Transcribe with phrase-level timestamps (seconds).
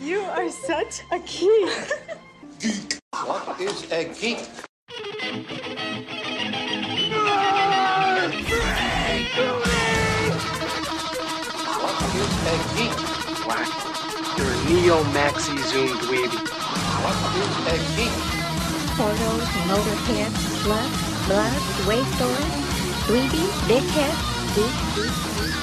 [0.00, 1.68] You are such a geek.
[2.58, 2.98] geek.
[3.12, 4.40] What is a geek?
[11.76, 12.96] What is a geek?
[14.38, 16.40] You're a neo maxi zoom dweeby.
[17.04, 18.16] What is a geek?
[18.96, 20.32] Portals, motorhead,
[20.64, 20.90] blood,
[21.28, 22.56] blood, waste stories,
[23.04, 23.36] 3D,
[23.68, 24.16] big head,
[24.54, 25.59] geek, geek, geek.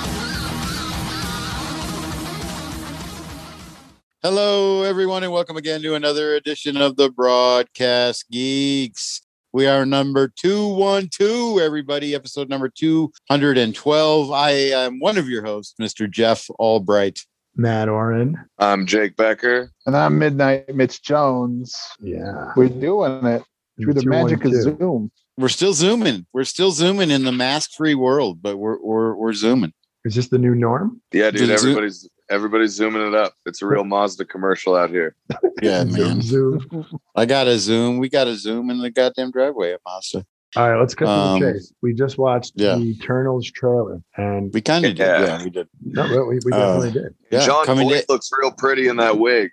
[4.30, 9.22] Hello, everyone, and welcome again to another edition of the Broadcast Geeks.
[9.54, 14.32] We are number 212, everybody, episode number 212.
[14.34, 16.12] I am one of your hosts, Mr.
[16.12, 17.22] Jeff Albright.
[17.56, 18.38] Matt Oren.
[18.60, 19.72] I'm Jake Becker.
[19.86, 21.74] And I'm Midnight Mitch Jones.
[22.02, 22.52] Yeah.
[22.58, 23.44] We're doing it
[23.82, 25.10] through the magic of Zoom.
[25.38, 26.26] We're still zooming.
[26.34, 29.72] We're still zooming in the mask free world, but we're, we're, we're zooming.
[30.04, 31.02] Is this the new norm?
[31.14, 33.34] Yeah, dude, everybody's everybody's zooming it up.
[33.46, 35.16] It's a real Mazda commercial out here.
[35.60, 36.22] Yeah, Zoom, man.
[36.22, 36.86] Zoom.
[37.16, 37.98] I got a zoom.
[37.98, 40.24] We got a zoom in the goddamn driveway at Mazda.
[40.56, 41.74] All right, let's cut to Um, the chase.
[41.82, 42.76] We just watched yeah.
[42.76, 45.00] the Eternals trailer, and We kind of did.
[45.00, 45.20] Yeah.
[45.40, 45.68] Yeah, we did.
[45.84, 47.16] no, we, we Uh, definitely did.
[47.32, 49.50] Yeah, John coming Boyd in- looks real pretty in that wig.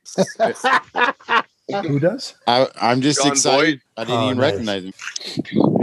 [1.89, 2.35] Who does?
[2.47, 3.81] I, I'm just John excited.
[3.97, 4.53] I didn't Oh, even nice.
[4.53, 4.93] recognize him.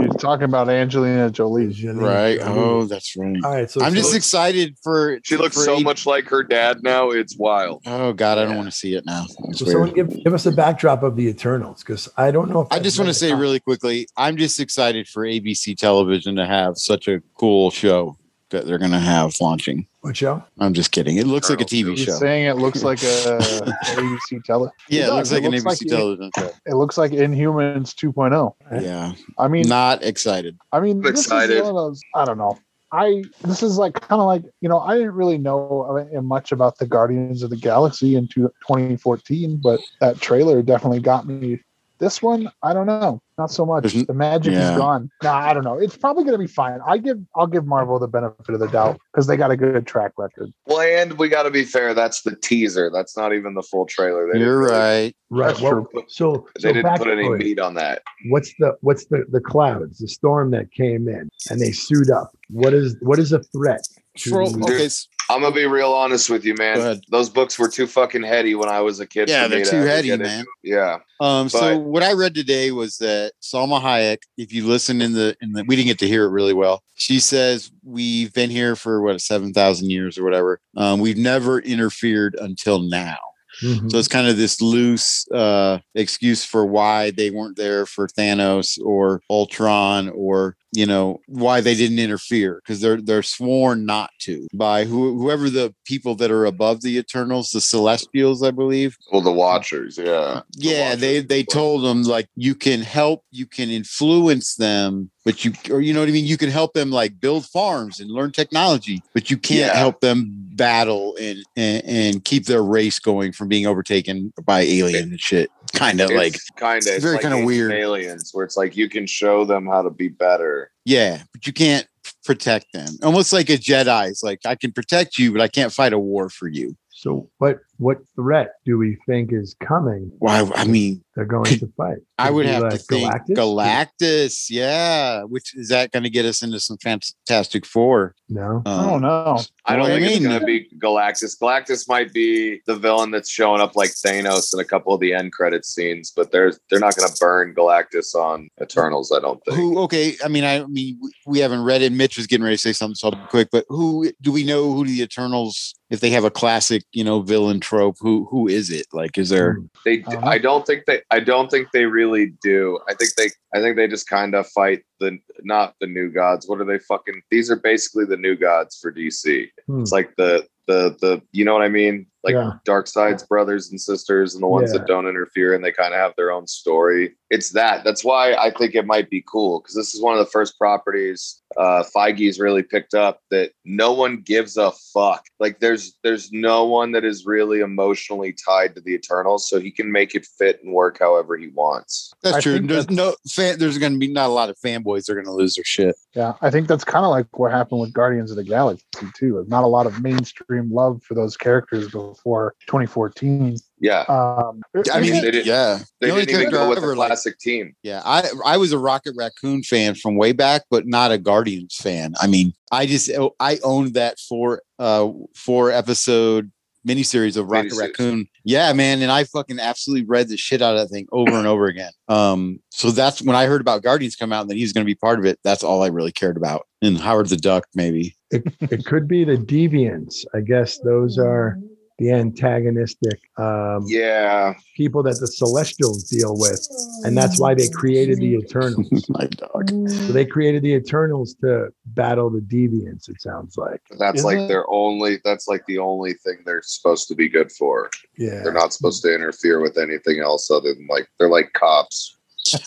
[0.02, 1.68] You're talking about Angelina Jolie.
[1.92, 2.38] Right.
[2.42, 3.36] Oh, that's right.
[3.44, 5.18] All right, so I'm just so- excited for.
[5.24, 7.10] She looks for so A- much like her dad now.
[7.10, 7.82] It's wild.
[7.86, 8.56] Oh God, I don't Yeah.
[8.58, 9.26] want to see it now.
[9.48, 9.72] It's So weird.
[9.74, 12.78] someone give, give us a backdrop of the Eternals because I don't know if I
[12.78, 17.08] just want to say really quickly, I'm just excited for ABC television to have such
[17.08, 18.16] a cool show
[18.52, 19.86] that they're going to have launching.
[20.00, 20.42] What show?
[20.58, 21.16] I'm just kidding.
[21.18, 21.98] It looks like a TV Eternals.
[22.00, 22.20] You're show.
[22.20, 23.04] saying it looks like a
[23.84, 24.70] ABC tele.
[24.88, 25.14] Yeah, it, does.
[25.16, 26.50] looks like It an looks ABC like it- television show.
[26.66, 28.54] It looks like Inhumans 2.0.
[28.82, 30.56] Yeah, I mean, not excited.
[30.72, 31.56] I mean, I'm this excited.
[31.56, 32.00] is one of those.
[32.14, 32.58] I don't know.
[32.94, 36.52] I this is like kind of like you know I didn't really know uh, much
[36.52, 41.60] about the Guardians of the Galaxy in 2014, but that trailer definitely got me.
[41.98, 43.82] This one, I don't know, not so much.
[43.82, 44.72] There's The magic yeah.
[44.72, 45.10] is gone.
[45.22, 45.78] Nah, I don't know.
[45.78, 46.78] It's probably going to be fine.
[46.86, 49.86] I give I'll give Marvel the benefit of the doubt because they got a good
[49.86, 50.52] track record.
[50.66, 51.92] Well, and we got to be fair.
[51.94, 52.90] That's the teaser.
[52.92, 54.30] That's not even the full trailer.
[54.32, 55.16] They You're didn't really- right.
[55.34, 55.60] Right.
[55.60, 55.88] Well.
[56.08, 57.38] So, They so didn't put any backstory.
[57.38, 58.02] meat on that.
[58.28, 59.98] What's the what's the the clouds?
[59.98, 62.30] The storm that came in and they sued up.
[62.50, 63.80] What is what is a threat?
[64.28, 66.78] For- okay, s- I'm gonna be real honest with you, Go man.
[66.78, 67.00] ahead.
[67.08, 69.28] Those books were too fucking heady when I was a kid.
[69.28, 70.44] Yeah, they're too heady, get into man.
[70.62, 75.12] Yeah, Um, so what I read today was that Salma Hayek, if you listen in
[75.12, 76.82] the in the we didn't get to hear it really well.
[76.94, 80.60] She says we've been here for what seven thousand years or whatever.
[80.76, 83.18] Um, we've never interfered until now.
[83.62, 83.90] Mhm.
[83.90, 88.78] So it's kind of this loose uh, excuse for why they weren't there for Thanos
[88.82, 94.46] or Ultron or you know why they didn't interfere because they're they're sworn not to
[94.54, 98.96] by who, whoever the people that are above the Eternals, the Celestials, I believe.
[99.12, 99.98] well, the Watchers.
[99.98, 101.00] Yeah, uh, The Yeah, Watchers.
[101.00, 105.80] they they told them like you can help, you can influence them, but you or
[105.80, 106.24] you know what I mean.
[106.24, 109.76] You can help them like build farms and learn technology, but you can't Yeah.
[109.76, 115.10] help them battle and, and and keep their race going from being overtaken by alien
[115.10, 115.50] and shit.
[115.74, 117.72] Kind of like kind of very kinda weird.
[117.72, 120.61] aliens, where it's like you can show them how to be better.
[120.84, 121.86] Yeah, but you can't
[122.24, 122.88] protect them.
[123.02, 126.28] Almost like a Jedi's like I can protect you, but I can't fight a war
[126.28, 126.76] for you.
[126.90, 130.10] So what what threat do we think is coming?
[130.18, 130.48] Why?
[130.54, 131.98] I mean, They're going Could- to fight.
[132.18, 134.46] I would be have to think Galactus.
[134.48, 138.14] Yeah, which is that going to get us into some Fantastic Four?
[138.28, 138.62] No.
[138.64, 139.40] I don't um, know.
[139.66, 141.38] I don't Well, I think it's going to be Galactus.
[141.40, 145.12] Galactus might be the villain that's showing up like Thanos in a couple of the
[145.12, 149.12] end credit scenes, but they're they're not going to burn Galactus on Eternals.
[149.12, 149.56] I don't think.
[149.56, 149.78] Who?
[149.80, 151.92] Okay, I mean, I mean, we- we haven't read it.
[151.92, 153.48] Mitch was getting ready to say something, so I'll be quick.
[153.50, 154.72] But who do we know?
[154.72, 155.74] Who the Eternals?
[155.90, 158.86] If they have a classic, you know, villain trope, who who is it?
[158.92, 159.54] Like, is there?
[159.54, 159.66] Hmm.
[159.84, 160.26] They, Uh-huh.
[160.26, 162.78] I don't think they, I don't think they really do.
[162.88, 166.48] I think they, I think they just kind of fight the, not the new gods.
[166.48, 167.22] What are they fucking?
[167.30, 169.48] These are basically the new gods for DC.
[169.66, 169.80] Hmm.
[169.80, 172.06] It's like the, the, the, you know what I mean?
[172.24, 172.52] Like Yeah.
[172.64, 174.78] Darkseid's brothers and sisters, and the ones Yeah.
[174.78, 177.14] that don't interfere, and they kind of have their own story.
[177.30, 177.82] It's that.
[177.82, 180.56] That's why I think it might be cool because this is one of the first
[180.58, 185.24] properties uh, Feige's really picked up that no one gives a fuck.
[185.40, 189.70] Like there's there's no one that is really emotionally tied to the Eternals, so he
[189.72, 192.12] can make it fit and work however he wants.
[192.22, 192.60] That's I true.
[192.60, 193.58] There's that's- no fan.
[193.58, 195.06] There's going to be not a lot of fanboys.
[195.06, 195.96] They're going to lose their shit.
[196.14, 198.84] Yeah, I think that's kind of like what happened with Guardians of the Galaxy
[199.16, 199.44] too.
[199.48, 203.56] Not a lot of mainstream love for those characters before 2014.
[203.80, 204.60] Yeah, Um,
[204.92, 207.38] I mean, They did- yeah, they the didn't even go with ever the liked- classic
[207.38, 207.74] team.
[207.82, 211.74] Yeah, I I was a Rocket Raccoon fan from way back, but not a Guardians
[211.76, 212.14] fan.
[212.20, 213.10] I mean, I just
[213.40, 216.52] I owned that four uh four episode
[216.86, 217.78] miniseries of Rocket Miniseries.
[217.78, 218.26] Raccoon.
[218.44, 221.46] Yeah, man, and I fucking absolutely read the shit out of that thing over and
[221.46, 221.92] over again.
[222.08, 224.90] Um, so that's when I heard about Guardians come out and that he's going to
[224.90, 225.38] be part of it.
[225.44, 226.66] That's all I really cared about.
[226.82, 228.16] And Howard the Duck, maybe.
[228.32, 230.24] It, it could be the deviants.
[230.34, 231.58] I guess those are
[231.98, 236.66] the antagonistic um, Yeah, people that the Celestials deal with,
[237.04, 239.06] and that's why they created the Eternals.
[239.10, 239.68] My dog.
[239.68, 243.08] So they created the Eternals to battle the deviants.
[243.08, 243.80] It sounds like.
[243.98, 245.20] that's Isn't like it- their only.
[245.24, 247.90] That's like the only thing they're supposed to be good for.
[248.18, 248.42] Yeah.
[248.42, 252.16] They're not supposed to interfere with anything else other than like they're like cops.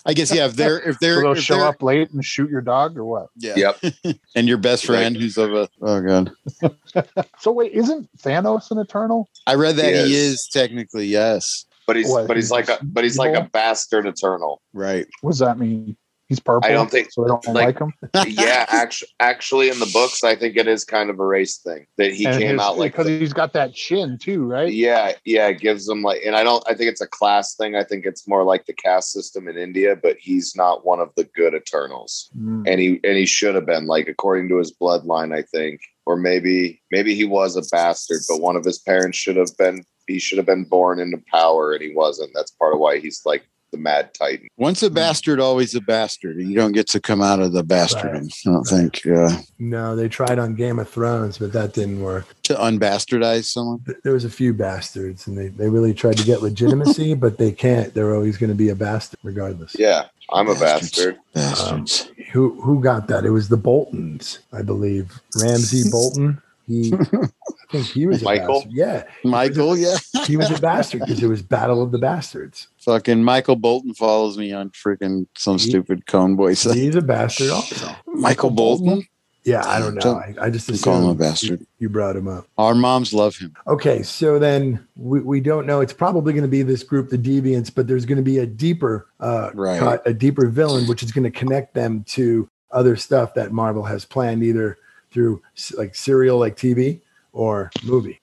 [0.06, 0.46] I guess yeah.
[0.46, 2.96] If they're if So they're, they'll if show they're- up late and shoot your dog
[2.96, 3.28] or what?
[3.36, 3.54] yeah.
[3.56, 3.94] Yep.
[4.34, 6.32] and your best friend who's of a oh god.
[7.40, 9.28] So wait, isn't Thanos an Eternal?
[9.46, 10.32] I read that He he is.
[10.32, 11.64] is technically yes.
[11.86, 14.60] But he's What, but he's like a but he's like a bastard eternal.
[14.72, 15.06] Right.
[15.20, 15.96] What does that mean?
[16.28, 16.68] He's purple.
[16.68, 17.24] I don't think- so.
[17.24, 17.92] I don't like- like him.
[18.26, 21.86] yeah, actually, actually, in the books, I think it is kind of a race thing
[21.98, 22.92] that he And came his- out like.
[22.92, 24.72] because the- he's got that chin too, right?
[24.72, 26.64] yeah, yeah, it gives him like, and I don't.
[26.68, 27.76] I think it's a class thing.
[27.76, 31.10] I think it's more like the caste system in India, but he's not one of
[31.16, 32.64] the good Eternals, Mm.
[32.66, 36.16] and he and he should have been like according to his bloodline, I think, or
[36.16, 39.84] maybe maybe he was a bastard, but one of his parents should have been.
[40.08, 42.30] He should have been born into power, and he wasn't.
[42.34, 43.42] That's part of why he's like
[43.76, 44.48] the Mad Titan.
[44.56, 46.36] Once a bastard, always a bastard.
[46.38, 48.12] You don't get to come out of the bastard.
[48.12, 48.32] Right.
[48.46, 52.26] I don't think uh, No, they tried on Game of Thrones, but that didn't work.
[52.44, 53.84] to unbastardize someone.
[54.02, 57.52] There was a few bastards, and they, they really tried to get legitimacy, but they
[57.52, 57.92] can't.
[57.94, 59.76] They're always going to be a bastard, regardless.
[59.78, 61.18] Yeah, I'm a bastard.
[61.34, 62.10] Bastards.
[62.32, 63.24] Who who got that?
[63.24, 65.12] It was the Boltons, I believe.
[65.40, 66.42] Ramsay Bolton.
[66.66, 67.28] He, I
[67.70, 68.64] think he was Michael?
[68.68, 69.96] Yeah, Michael, yeah.
[70.24, 72.68] he was a bastard because it was Battle of the Bastards.
[72.78, 76.54] Fucking Michael Bolton follows me on freaking some He- stupid cone boy.
[76.54, 77.94] He's a bastard also.
[78.06, 79.06] Michael Bolton?
[79.44, 80.16] Yeah, I don't know.
[80.16, 81.60] I, I just call him a bastard.
[81.60, 82.48] You, you brought him up.
[82.58, 83.54] Our moms love him.
[83.68, 85.80] Okay, so then we, we don't know.
[85.80, 88.46] It's probably going to be this group, the Deviants, but there's going to be a
[88.46, 89.78] deeper uh, Right.
[89.78, 93.84] cut, a deeper villain, which is going to connect them to other stuff that Marvel
[93.84, 94.78] has planned, either
[95.10, 95.42] through
[95.76, 97.00] like serial, like TV,
[97.32, 98.20] or movie.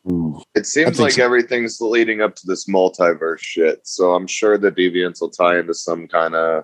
[0.56, 1.24] It seems like so.
[1.24, 3.88] everything's leading up to this multiverse shit.
[3.88, 6.64] So I'm sure the deviants will tie into some kind of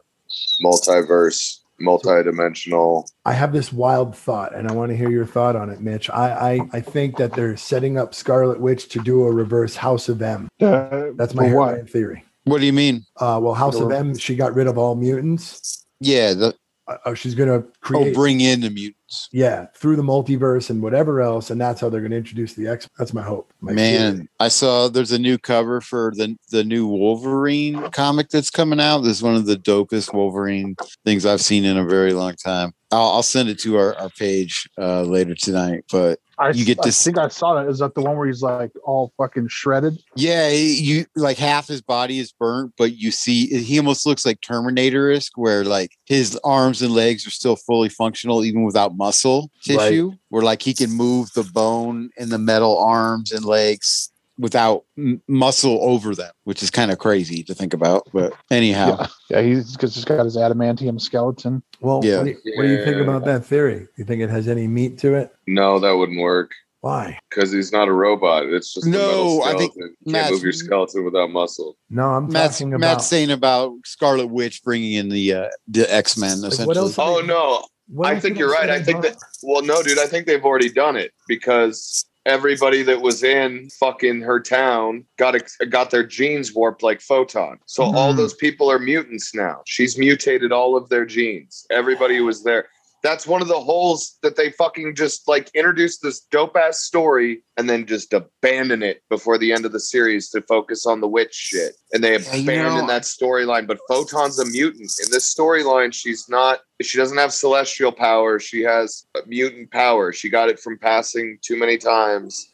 [0.63, 3.07] multiverse, multi-dimensional.
[3.25, 6.09] I have this wild thought, and I want to hear your thought on it, Mitch.
[6.09, 10.09] I I, I think that they're setting up Scarlet Witch to do a reverse House
[10.09, 10.49] of M.
[10.59, 11.89] Uh, That's my what?
[11.89, 12.23] theory.
[12.45, 13.05] What do you mean?
[13.17, 15.85] Uh, well, House of M, she got rid of all mutants.
[15.99, 16.55] Yeah, the,
[16.89, 18.11] Uh, oh, she's going to create.
[18.11, 19.29] oh, bring in the mutants.
[19.31, 22.67] yeah, through the multiverse and whatever else, and that's how they're going to introduce the
[22.67, 22.87] X.
[22.97, 23.53] That's my hope.
[23.61, 24.29] My Man, theory.
[24.39, 28.99] I saw there's a new cover for the the new Wolverine comic that's coming out.
[28.99, 30.75] This is one of the dopest Wolverine
[31.05, 32.73] things I've seen in a very long time.
[32.91, 35.85] I'll, I'll send it to our, our page uh, later tonight.
[35.91, 37.69] But I, You get I to think I saw that.
[37.69, 39.97] Is that the one where he's like all fucking shredded?
[40.15, 44.39] yeah, you like half his body is burnt, but you see he almost looks like
[44.41, 49.51] Terminator esque, where like his arms and legs are still fully functional even without muscle
[49.63, 50.13] tissue.
[50.29, 55.21] Where like he can move the bone and the metal arms and legs without m-
[55.27, 58.07] muscle over them, which is kind of crazy to think about.
[58.13, 58.97] But anyhow,
[59.29, 59.41] Yeah, yeah.
[59.41, 61.61] He's cause he's got his adamantium skeleton.
[61.81, 62.17] Well, Yeah.
[62.17, 63.87] what, do you, what do you think about that theory?
[63.97, 65.31] You think it has any meat to it?
[65.45, 66.51] No, that wouldn't work
[66.81, 67.19] Why?
[67.29, 68.45] because he's not a robot.
[68.45, 69.95] It's just a No, metal I think skeleton.
[70.05, 71.77] You Matt's- can't move your skeleton without muscle.
[71.89, 75.93] No, I'm Matt's, talking about Matt's saying about Scarlet Witch bringing in the uh, the
[75.93, 76.41] X Men.
[76.41, 78.69] Like, essentially, what else- Oh no, what I think you're right.
[78.69, 83.01] I think that well, no, dude, I think they've already done it because everybody that
[83.01, 87.59] was in fucking her town got ex- got their genes warped like photon.
[87.65, 88.17] So all Hmm.
[88.17, 89.61] those people are mutants now.
[89.65, 91.65] She's mutated all of their genes.
[91.71, 92.67] Everybody who was there.
[93.01, 97.43] That's one of the holes that they fucking just like introduced this dope ass story
[97.57, 101.07] and then just abandon it before the end of the series to focus on the
[101.07, 101.75] witch shit.
[101.93, 103.67] And they Yeah, you abandon know- that storyline.
[103.67, 104.91] But Photon's a mutant.
[105.03, 108.39] In this storyline, she's not, she doesn't have celestial power.
[108.39, 110.11] She has mutant power.
[110.11, 112.47] She got it from passing too many times.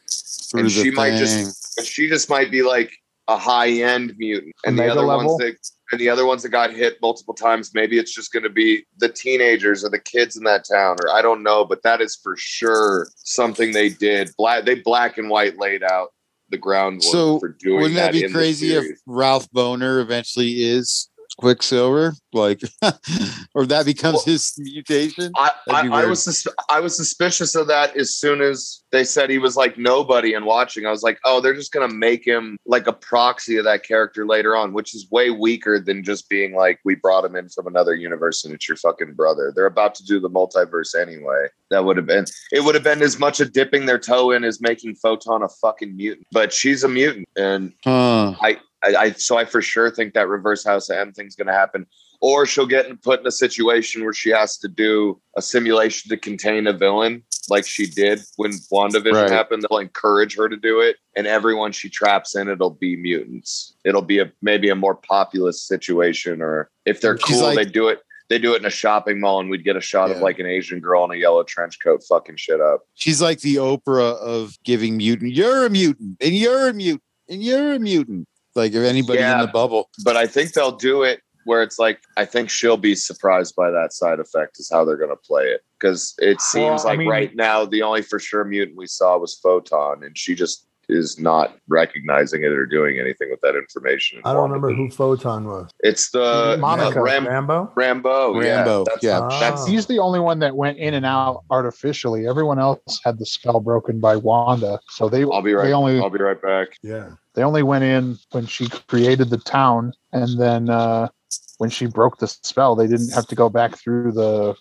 [0.54, 2.92] and she might just- She just might be like
[3.28, 4.54] a high end mutant.
[4.64, 5.36] And the other level?
[5.36, 5.56] ones that
[5.92, 9.08] and the other ones that got hit multiple times, maybe it's just gonna be the
[9.08, 12.36] teenagers or the kids in that town, or I don't know, but that is for
[12.36, 14.30] sure something they did.
[14.36, 16.12] Black they black and white laid out
[16.50, 17.82] the groundwork So, for doing that.
[17.82, 18.98] Wouldn't that be in crazy if.
[19.06, 22.60] Ralph Bohner eventually is Quicksilver, like,
[23.54, 25.32] or that becomes his mutation.
[25.36, 29.28] I, I, I was sus- I was suspicious of that as soon as they said
[29.28, 30.86] he was like nobody and watching.
[30.86, 34.26] I was like, oh, they're just gonna make him like a proxy of that character
[34.26, 37.66] later on, which is way weaker than just being like we brought him in from
[37.66, 39.52] another universe and it's your fucking brother.
[39.54, 41.48] They're about to do the multiverse anyway.
[41.70, 44.42] That would have been it would have been as much a dipping their toe in
[44.44, 46.26] as making Photon a fucking mutant.
[46.32, 48.34] But she's a mutant, and Huh.
[48.40, 51.52] I, I so I for sure think that reverse House of M thing's going to
[51.52, 51.86] happen,
[52.20, 56.16] or she'll get put in a situation where she has to do a simulation to
[56.16, 59.30] contain a villain, like she did when WandaVision Right.
[59.30, 59.64] happened.
[59.68, 63.74] They'll encourage her to do it, and everyone she traps in, it'll be mutants.
[63.84, 67.64] It'll be a maybe a more populous situation, or if they're She's cool, like- they
[67.64, 68.00] do it.
[68.28, 70.46] They do it in a shopping mall, and we'd get a shot of like an
[70.46, 72.80] Asian girl in a yellow trench coat, fucking shit up.
[72.94, 75.32] She's like the Oprah of giving mutant.
[75.32, 78.26] You're a mutant, and you're a mutant, and you're a mutant.
[78.56, 79.40] Like if anybody Yeah.
[79.40, 79.90] in the bubble.
[80.04, 83.70] but I think they'll do it where it's like I think she'll be surprised by
[83.70, 86.90] that side effect is how they're going to play it because it seems Well, I
[86.90, 90.34] like mean- right now the only for sure mutant we saw was Photon and she
[90.34, 94.20] just is not recognizing it or doing anything with that information.
[94.24, 95.68] I don't remember who Photon was.
[95.80, 97.00] It's the Monica.
[97.00, 97.74] uh, Ram- Rambeau.
[97.74, 98.34] Rambeau.
[98.34, 99.28] Rambeau, Yeah, that's, yeah.
[99.40, 99.66] that's Ah.
[99.66, 102.28] He's the only one that went in and out artificially.
[102.28, 105.64] Everyone else had the spell broken by Wanda, so they I'll be right.
[105.66, 106.68] they only I'll be right back.
[106.82, 107.10] Yeah.
[107.34, 111.08] they only went in when she created the town, and then uh,
[111.58, 114.54] when she broke the spell, they didn't have to go back through the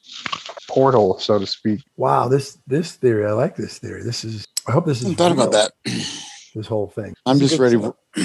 [0.68, 1.82] portal, so to speak.
[1.98, 2.28] Wow.
[2.28, 3.26] This this theory.
[3.26, 4.04] I like this theory.
[4.04, 4.48] This is.
[4.68, 5.16] I hope this I is.
[5.16, 5.72] thought about that.
[6.56, 7.14] This whole thing.
[7.26, 7.78] I'm This just ready.
[7.78, 7.96] For,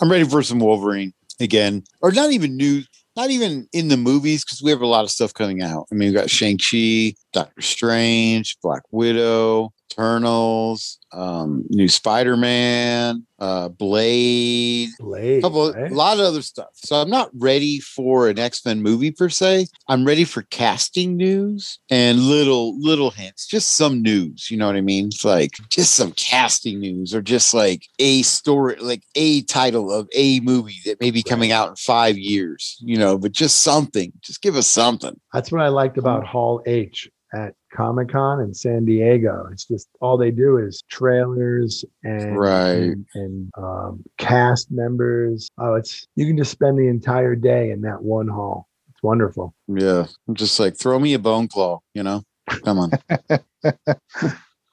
[0.00, 2.82] I'm ready for some Wolverine again, or not even new,
[3.16, 5.86] not even in the movies because we have a lot of stuff coming out.
[5.90, 13.26] I mean, we got Shang Chi, Doctor Strange, Black Widow, Eternals, um, new Spider Man,
[13.38, 14.90] uh, Blade.
[14.98, 15.42] Blade.
[15.42, 15.90] couple right?
[15.90, 16.70] a lot of other stuff.
[16.74, 19.66] So I'm not ready for an X-Men movie per se.
[19.88, 24.76] I'm ready for casting news and little little hints, just some news, you know what
[24.76, 25.06] I mean?
[25.06, 30.08] It's like just some casting news or just like a story like a title of
[30.14, 34.12] a movie that may be coming out in 5 years, you know, but just something.
[34.20, 35.18] Just give us something.
[35.32, 39.48] That's what I liked about Hall H at Comic Con in San Diego.
[39.52, 42.72] It's just all they do is trailers and Right.
[42.74, 45.48] and, and, um, cast members.
[45.58, 48.66] Oh, it's you can just spend the entire day in that one hall.
[48.90, 49.54] It's wonderful.
[49.68, 50.06] Yeah.
[50.28, 52.22] I'm just like throw me a bone claw, you know?
[52.64, 52.90] Come on.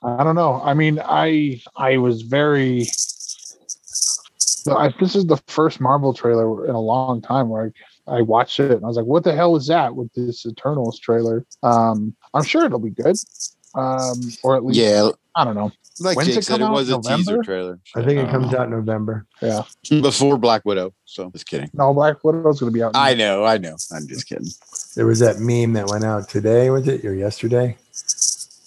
[0.03, 0.61] I don't know.
[0.63, 2.85] I mean, I I was very.
[4.69, 7.71] I, this is the first Marvel trailer in a long time where
[8.07, 10.45] I, I watched it and I was like, "What the hell is that?" With this
[10.45, 13.15] Eternals trailer, um, I'm sure it'll be good,
[13.75, 15.71] um, or at least yeah, I don't know.
[15.99, 17.03] like When's Jake it said, it was a out?
[17.03, 17.43] teaser November?
[17.43, 17.79] trailer.
[17.95, 18.59] I think it comes know.
[18.59, 19.25] out in November.
[19.41, 19.63] Yeah,
[20.01, 20.93] before Black Widow.
[21.05, 21.69] So just kidding.
[21.73, 22.91] no, Black Widow's going to be out.
[22.95, 23.75] I know, I know.
[23.93, 24.47] I'm just kidding.
[24.95, 27.77] There was that meme that went out today, was it, or yesterday?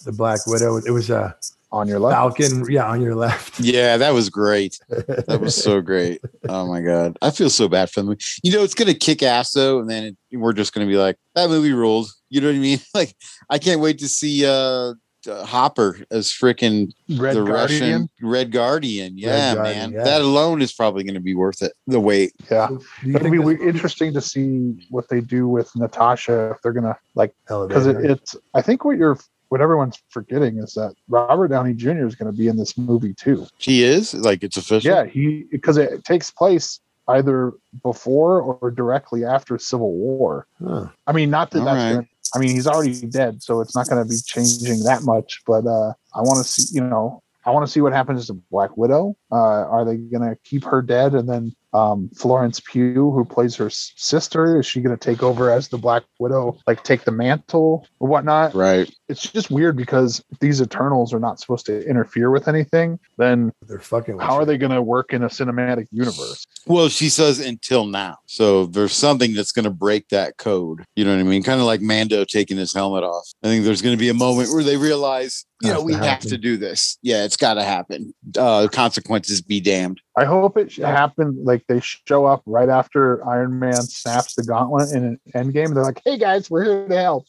[0.05, 0.77] The Black Widow.
[0.79, 1.37] It was a
[1.73, 2.17] on your left.
[2.17, 2.65] Falcon.
[2.69, 3.61] Yeah, on your left.
[3.71, 4.79] Yeah, that was great.
[4.89, 6.21] That was so great.
[6.49, 8.17] Oh my god, I feel so bad for them.
[8.43, 11.17] You know, it's gonna kick ass though, and then it, we're just gonna be like,
[11.35, 12.09] that movie ruled.
[12.31, 12.81] You know what I mean?
[12.95, 13.15] Like,
[13.49, 14.95] I can't wait to see uh,
[15.29, 17.51] uh Hopper as freaking Red the Guardian.
[17.51, 19.19] Russian Red Guardian.
[19.19, 20.05] Yeah, Guardian, man, yeah.
[20.05, 21.73] that alone is probably gonna be worth it.
[21.87, 22.33] The wait.
[22.51, 26.63] Yeah, Do you it'll be this interesting to see what they do with Natasha if
[26.63, 29.19] they're going to like because it, it's i think what you're
[29.51, 33.13] what everyone's forgetting is that robert downey jr is going to be in this movie
[33.15, 34.91] too He is like it's official.
[34.91, 37.53] yeah he because it takes place either
[37.83, 40.87] before or directly after civil war Huh.
[41.07, 41.93] i mean not that All that's right.
[41.95, 45.43] gonna, i mean he's already dead so it's not going to be changing that much
[45.47, 48.35] but uh i want to see you know i want to see what happens to
[48.51, 49.35] black widow uh
[49.75, 53.71] are they going to keep her dead and then um, Florence Pugh, who plays her
[53.71, 57.87] sister, is she going to take over as the Black Widow, like take the mantle
[57.99, 58.55] or whatnot?
[58.55, 58.93] Right.
[59.09, 62.99] It's just weird because if these Eternals are not supposed to interfere with anything.
[63.19, 64.19] Then They're fucking.
[64.19, 66.45] how are they going to work in a cinematic universe?
[66.67, 68.19] Well, she says until now.
[68.27, 70.85] So there's something that's going to break that code.
[70.97, 71.43] You know what I mean?
[71.43, 73.27] Kind of like Mando taking his helmet off.
[73.43, 75.95] I think there's going to be a moment where they realize, you know, to we
[75.95, 76.99] have to do this.
[77.03, 78.15] Yeah, it's got to happen.
[78.37, 80.01] Uh, consequences be damned.
[80.17, 81.45] I hope it should happen.
[81.45, 85.67] Like they show up right after Iron Man snaps the gauntlet in an Endgame.
[85.67, 87.27] And they're like, "Hey guys, we're here to help,"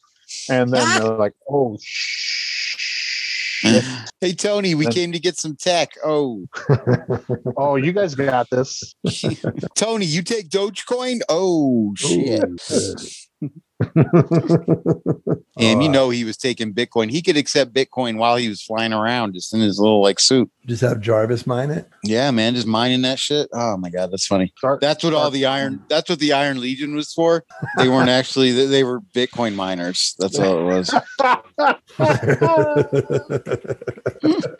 [0.49, 3.83] and then they're like, "Oh shit!
[4.21, 5.91] hey, Tony, we came to get some tech.
[6.03, 6.45] Oh,
[7.57, 8.95] Oh, you guys got this."
[9.75, 11.21] Tony, you take Dogecoin?
[11.29, 12.43] Oh, shit.
[13.97, 17.11] Ooh, And you know he was taking Bitcoin.
[17.11, 20.49] He could accept Bitcoin while he was flying around just in his little like suit.
[20.65, 21.87] just have Jarvis mine it.
[22.03, 23.47] Yeah, man, just mining that shit.
[23.53, 24.51] Oh my god, that's funny.
[24.57, 25.83] Start- That's what all the iron.
[25.89, 27.43] That's what the Iron Legion was for.
[27.77, 28.51] They weren't actually.
[28.53, 30.15] They, they were Bitcoin miners.
[30.17, 30.91] That's all it was.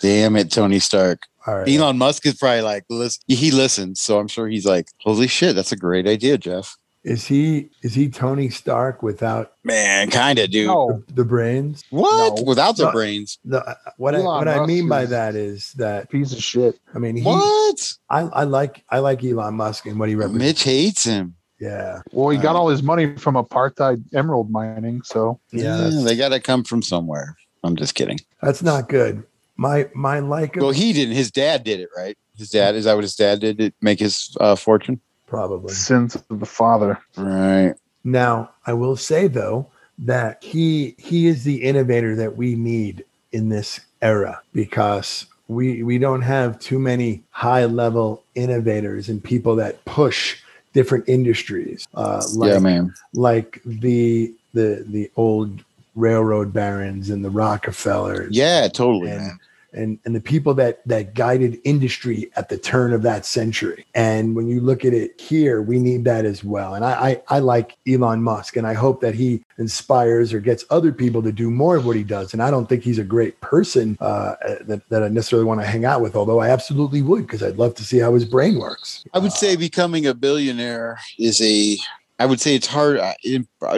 [0.00, 1.20] Damn it, Tony Stark.
[1.46, 1.68] All right.
[1.68, 5.54] Elon Musk is probably like, listen, he listens, so I'm sure he's like, holy shit,
[5.56, 6.76] that's a great idea, Jeff.
[7.04, 10.68] Is he is he Tony Stark without Man, kind of, dude.
[10.68, 11.84] no, the brains?
[11.90, 12.38] What?
[12.38, 12.44] No.
[12.44, 12.92] Without the No.
[12.92, 13.38] brains?
[13.44, 16.80] The, what I Elon what I mean by that is that piece of shit.
[16.94, 17.92] I mean he What?
[18.08, 20.42] I, I like I like Elon Musk and what he represents.
[20.42, 21.34] Mitch hates him.
[21.60, 22.00] Yeah.
[22.12, 26.16] Well, he got Uh, all his money from apartheid emerald mining, so Yeah, Yeah, they
[26.16, 27.36] got to come from somewhere.
[27.62, 28.18] I'm just kidding.
[28.42, 29.24] That's not good.
[29.56, 31.14] My my like Well, he didn't.
[31.16, 32.16] His dad did it, right?
[32.36, 35.00] His dad is that what his dad did to make his uh, fortune?
[35.26, 35.72] Probably.
[35.72, 36.98] sins of the father.
[37.16, 37.74] Right.
[38.04, 39.66] Now, I will say though
[39.98, 45.98] that he he is the innovator that we need in this era because we we
[45.98, 50.40] don't have too many high level innovators and people that push
[50.72, 52.92] different industries uh, like yeah, man.
[53.12, 55.62] like the the the old
[55.94, 59.40] railroad barons and the Rockefellers Yeah, totally, and, man.
[59.74, 63.84] And and the people that that guided industry at the turn of that century.
[63.94, 66.74] And when you look at it here, we need that as well.
[66.74, 70.64] And I I, I like Elon Musk, and I hope that he inspires or gets
[70.70, 72.32] other people to do more of what he does.
[72.32, 75.66] And I don't think he's a great person uh, that that I necessarily want to
[75.66, 78.58] hang out with, although I absolutely would because I'd love to see how his brain
[78.58, 79.04] works.
[79.12, 81.76] I would say becoming a billionaire is a.
[82.18, 83.14] I would say it's hard, uh,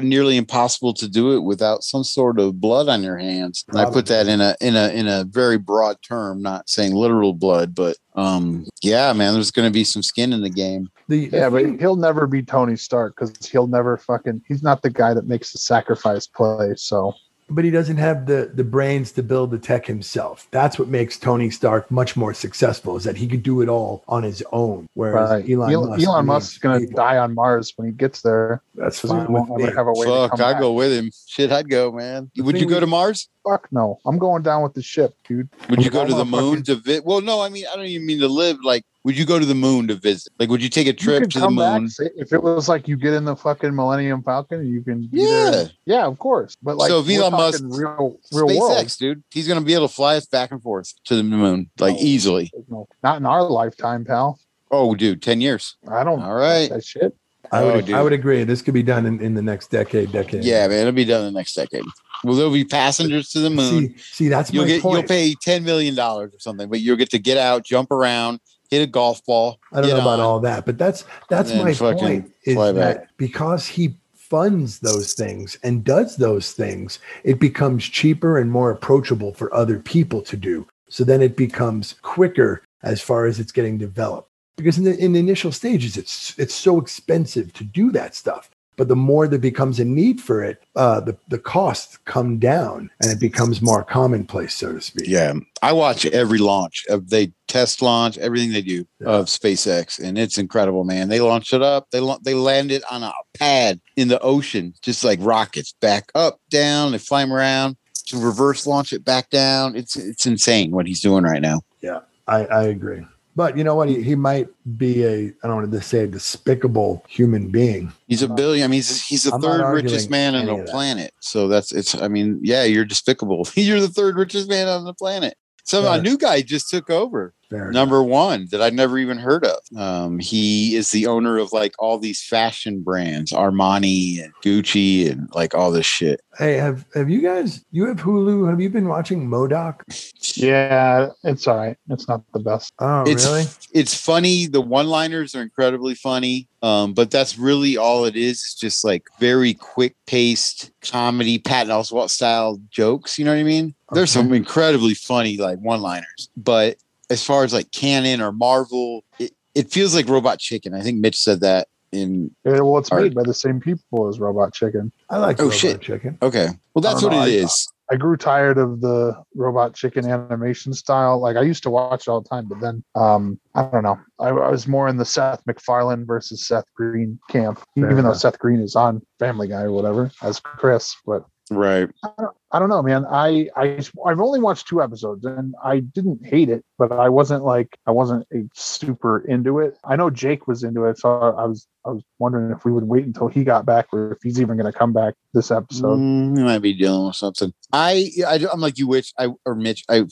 [0.03, 3.65] nearly impossible to do it without some sort of blood on your hands.
[3.69, 6.95] And I put that in a in a in a very broad term, not saying
[6.95, 10.91] literal blood, but um, yeah, man, there's going to be some skin in the game.
[11.09, 14.43] The, the Yeah, but he'll never be Tony Stark because he'll never fucking.
[14.47, 16.75] He's not the guy that makes the sacrifice play.
[16.77, 17.15] So
[17.49, 20.49] but he doesn't have the the brains to build the tech himself.
[20.51, 22.97] That's what makes Tony Stark much more successful.
[22.97, 25.49] Is that he could do it all on his own, whereas right.
[25.51, 29.01] Elon, Elon, Musk, Elon needs Musk's gonna die on Mars when he gets there That's
[29.01, 31.11] because he fine won't ever have a way Fuck, I'd go with him.
[31.27, 32.31] Shit, I'd go, man.
[32.35, 33.29] The Would you go to Mars?
[33.49, 35.49] Fuck no, I'm going down with the ship, dude.
[35.71, 37.05] Would you go to the not fucking- moon to visit?
[37.05, 38.59] Well, no, I mean, I don't even mean to live.
[38.65, 40.33] Like, would you go to the moon to visit?
[40.41, 41.89] Like, would you take a trip to the come back, moon?
[41.89, 45.09] say- if it was like you get in the fucking Millennium Falcon, you can.
[45.13, 45.51] Yeah.
[45.51, 45.71] there.
[45.87, 46.57] yeah, of course.
[46.61, 49.23] But like, So if Elon Musk- real, real SpaceX, world, dude.
[49.31, 52.03] He's gonna be able to fly us back and forth to the moon, like Oh.
[52.03, 52.51] easily.
[52.69, 54.41] no, not in our lifetime, pal.
[54.73, 55.77] Oh, dude, ten years.
[55.89, 56.21] I don't.
[56.21, 56.69] All right.
[56.69, 57.15] That shit.
[57.53, 57.95] I Oh, would dude.
[57.95, 58.43] I would agree.
[58.43, 60.43] This could be done in, in the next decade, decade.
[60.43, 61.85] Yeah, man, it'll be done in the next decade.
[62.25, 63.91] Well, there'll be passengers to the moon.
[63.91, 64.99] See, see, that's you'll my get point.
[64.99, 68.41] you'll pay ten million dollars or something, but you'll get to get out, jump around,
[68.71, 69.59] hit a golf ball.
[69.73, 70.21] I don't know about on.
[70.21, 72.33] all that, but that's that's my point.
[72.45, 73.11] Is that back.
[73.17, 79.33] because he funds those things and does those things, it becomes cheaper and more approachable
[79.33, 80.67] for other people to do.
[80.89, 84.31] So then it becomes quicker as far as it's getting developed.
[84.57, 88.51] Because in the in the initial stages, it's it's so expensive to do that stuff.
[88.77, 92.91] But the more there becomes a need for it, uh, the the costs come down
[93.01, 95.09] and it becomes more commonplace, so to speak.
[95.09, 99.09] Yeah, I watch every launch of they test launch everything they do Yeah.
[99.09, 101.09] of SpaceX, and it's incredible, man.
[101.09, 104.75] They launch it up, they la- they land it on a pad in the ocean,
[104.83, 106.93] just like rockets, back up, down.
[106.93, 107.77] They fly 'em around
[108.09, 109.75] to reverse launch it back down.
[109.75, 111.63] It's it's insane what he's doing right now.
[111.81, 113.05] Yeah, I, I agree.
[113.37, 113.91] But you know what?
[113.91, 117.93] He, he might be a, I don't want to say a despicable human being.
[118.09, 118.65] He's a billion.
[118.65, 121.13] I mean, he's he's the I'm third richest man on the planet.
[121.21, 121.95] So that's it's.
[121.95, 123.47] I mean, yeah, you're despicable.
[123.55, 125.37] you're the third richest man on the planet.
[125.65, 127.35] So a new guy just took over.
[127.51, 127.75] Fair enough.
[127.75, 129.59] number one that I'd never even heard of.
[129.77, 135.29] Um, he is the owner of like all these fashion brands, Armani and Gucci, and
[135.33, 136.21] like all this shit.
[136.39, 137.65] Hey, have have you guys?
[137.71, 138.51] You have Hulu?
[138.51, 140.37] Have you been watching MODOK?
[140.37, 141.77] Yeah, it's all right.
[141.89, 142.73] It's not the best.
[142.79, 143.45] Oh, it's really?
[143.73, 144.47] it's funny.
[144.47, 146.49] The one-liners are incredibly funny.
[146.63, 148.39] Um, but that's really all it is.
[148.39, 153.19] It's just like very quick-paced comedy, Patton Oswalt style jokes.
[153.19, 153.75] You know what I mean?
[153.93, 156.77] There's some incredibly funny like one-liners, but
[157.11, 160.75] as far as like canon or Marvel, it, it feels like Robot Chicken.
[160.75, 164.09] I think Mitch said that in Yeah, well, it's All made by the same people
[164.09, 164.93] as Robot Chicken.
[165.09, 165.81] I like Oh, Robot shit.
[165.81, 166.19] Chicken.
[166.21, 166.49] Okay.
[166.75, 167.69] Well, that's what know, it I- is.
[167.89, 171.21] I grew tired of the Robot Chicken animation style.
[171.21, 173.97] Like I used to watch it all the time, but then um, I don't know.
[174.19, 178.13] I, I was more in the Seth MacFarlane versus Seth Green camp, Fair even though.
[178.13, 180.97] Seth Green is on Family Guy or whatever as Chris.
[181.07, 181.89] But Right.
[182.03, 183.07] I don't, I don't know, man.
[183.07, 187.45] I, I I've only watched two episodes and I didn't hate it, but I wasn't
[187.45, 189.79] like I wasn't a super into it.
[189.85, 192.85] I know Jake was into it, so I was I was wondering if we would
[192.85, 195.99] wait until he got back or if he's even going to come back this episode.
[195.99, 197.53] Mm, he might be dealing with something.
[197.73, 199.85] I, I I'm like you, Which I or Mitch.
[199.89, 200.05] I,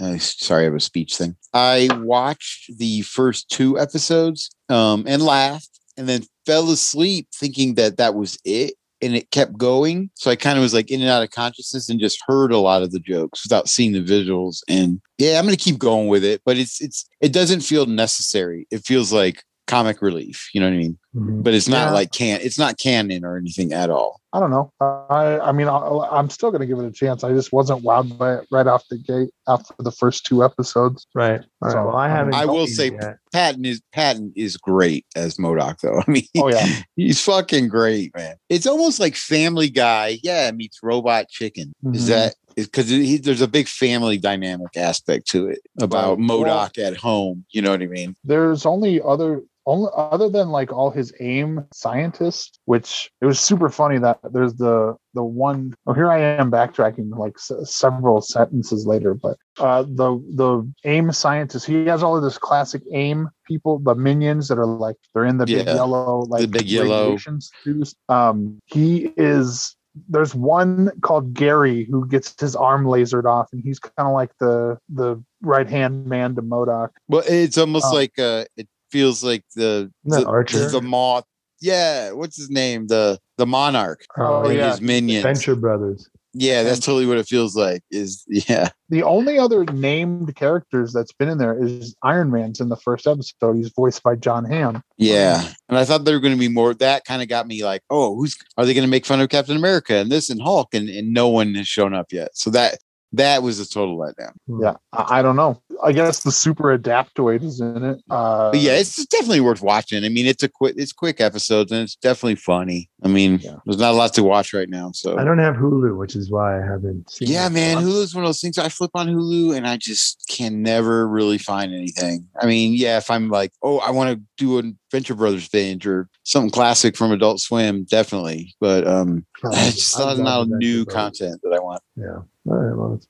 [0.00, 1.36] uh, sorry, I have a speech thing.
[1.52, 7.98] I watched the first two episodes, um, and laughed, and then fell asleep thinking that
[7.98, 8.72] that was it.
[9.00, 10.10] And it kept going.
[10.14, 12.58] So I kind of was like in and out of consciousness and just heard a
[12.58, 14.58] lot of the jokes without seeing the visuals.
[14.68, 18.66] And yeah, I'm gonna keep going with it, but it's it's it doesn't feel necessary.
[18.70, 20.48] It feels like comic relief.
[20.52, 20.98] You know what I mean?
[21.14, 21.42] Mhm.
[21.44, 21.92] But it's not Yeah.
[21.92, 24.17] like can it's not canon or anything at all.
[24.32, 24.70] I don't know.
[24.80, 27.24] I I mean I, I'm still going to give it a chance.
[27.24, 31.06] I just wasn't wowed by it right off the gate after the first two episodes.
[31.14, 31.40] Right.
[31.62, 31.72] All right.
[31.72, 32.34] So, Well, I haven't.
[32.34, 33.16] I will say- it yet.
[33.32, 36.02] Patton is Patton is great as MODOK though.
[36.06, 38.36] I mean, Oh yeah, he's fucking great, man.
[38.48, 41.72] It's almost like Family Guy, yeah, meets Robot Chicken.
[41.92, 42.08] Is Mhm.
[42.08, 42.88] that because
[43.22, 46.26] there's a big family dynamic aspect to it about Right.
[46.26, 47.44] MODOK at home.
[47.50, 48.14] You know what I mean?
[48.24, 53.68] there's only other only other than like all his AIM scientists which it was super
[53.68, 57.52] funny that there's the the one oh here i am backtracking like s-
[57.84, 60.50] several sentences later but uh the the
[60.84, 64.96] AIM scientist he has all of this classic AIM people the minions that are like
[65.12, 67.16] they're in the big yellow like the big yellow.
[67.16, 67.94] suits.
[68.08, 69.74] um he is
[70.08, 74.30] there's one called Gary who gets his arm lasered off, and he's kind of like
[74.38, 76.90] the the right hand man to MODOK.
[77.08, 77.94] Well, it's almost Oh.
[77.94, 80.68] like uh, it feels like the Isn't the, Archer?
[80.70, 81.24] the moth.
[81.60, 82.86] Yeah, what's his name?
[82.86, 84.70] The the monarch Oh, oh and yeah.
[84.70, 85.24] his minions.
[85.24, 86.08] Venture Brothers.
[86.34, 87.82] Yeah, that's totally what it feels like.
[87.90, 88.68] Is yeah.
[88.90, 93.06] The only other named characters that's been in there is Iron Man's in the first
[93.06, 93.56] episode.
[93.56, 94.82] He's voiced by John Hamm.
[94.98, 95.52] Yeah.
[95.68, 96.74] And I thought there were going to be more.
[96.74, 99.28] That kind of got me like, oh, who's are they going to make fun of
[99.30, 100.74] Captain America and this and Hulk?
[100.74, 102.30] And, and no one has shown up yet.
[102.34, 102.78] So that
[103.12, 104.32] that was a total letdown.
[104.60, 105.62] Yeah, I, I don't know.
[105.82, 108.02] I guess the super adaptoid is in it.
[108.10, 110.04] Uh, But yeah, it's definitely worth watching.
[110.04, 112.90] I mean, it's a quick it's quick episodes and it's definitely funny.
[113.04, 113.56] I mean, Yeah.
[113.64, 114.90] there's not a lot to watch right now.
[114.92, 117.28] So I don't have Hulu, which is why I haven't seen.
[117.28, 117.50] yeah, it.
[117.52, 121.06] man, Hulu's one of those things I flip on Hulu and I just can never
[121.08, 122.26] really find anything.
[122.40, 125.86] I mean, yeah, if I'm like, oh, I want to do an Venture Brothers binge
[125.86, 128.54] or something classic from Adult Swim, definitely.
[128.60, 131.18] But um, it's just not, not love Venture new Brothers.
[131.18, 131.82] content that I want.
[131.94, 132.18] Yeah.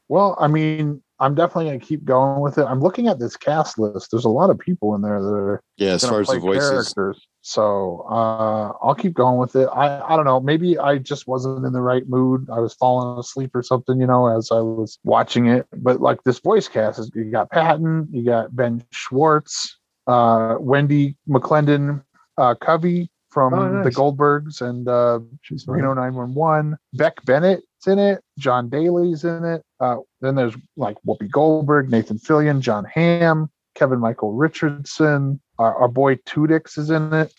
[0.09, 2.65] Well, I mean, I'm definitely going to keep going with it.
[2.65, 4.11] I'm looking at this cast list.
[4.11, 6.71] There's a lot of people in there that are Yeah, as far as the voices.
[6.71, 7.27] characters.
[7.43, 9.67] So uh, I'll keep going with it.
[9.67, 10.39] I I don't know.
[10.39, 12.49] Maybe I just wasn't in the right mood.
[12.53, 15.67] I was falling asleep or something, you know, as I was watching it.
[15.77, 21.17] But like this voice cast is you got Patton, you got Ben Schwartz, uh, Wendi
[21.29, 22.03] McLendon,
[22.37, 23.91] uh, Covey from Oh, the.
[23.91, 25.67] Goldbergs, and uh, she's.
[25.67, 26.77] Reno 911.
[26.95, 28.23] Beck Bennett's in it.
[28.39, 29.63] Jon Daly's in it.
[29.81, 35.41] Uh, then there's like Whoopi Goldberg, Nathan Fillion, John Hamm, Kevin Michael Richardson.
[35.59, 37.33] Our, our boy Tudix is in it.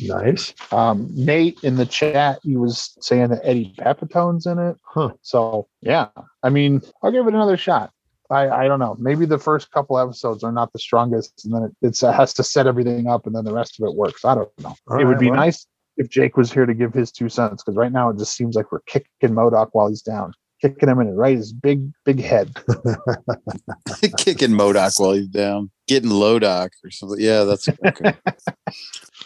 [0.00, 0.54] Nice.
[0.72, 4.76] Um, Nate in the chat, he was saying that Eddie Pepitone's in it.
[4.84, 5.10] Huh.
[5.22, 6.08] So yeah,
[6.42, 7.92] I mean, I'll give it another shot.
[8.32, 8.96] I, I don't know.
[8.98, 12.32] Maybe the first couple episodes are not the strongest, and then it, it's, it has
[12.34, 14.24] to set everything up, and then the rest of it works.
[14.24, 14.74] I don't know.
[14.88, 15.40] All it would right, be well.
[15.40, 15.66] nice
[15.96, 18.56] if Jake was here to give his two cents, because right now it just seems
[18.56, 22.20] like we're kicking MODOK while he's down, kicking him in it right his big big
[22.20, 22.54] head.
[24.16, 27.20] Kicking MODOK while he's down, getting Lodoc or something.
[27.20, 28.14] Yeah, that's okay.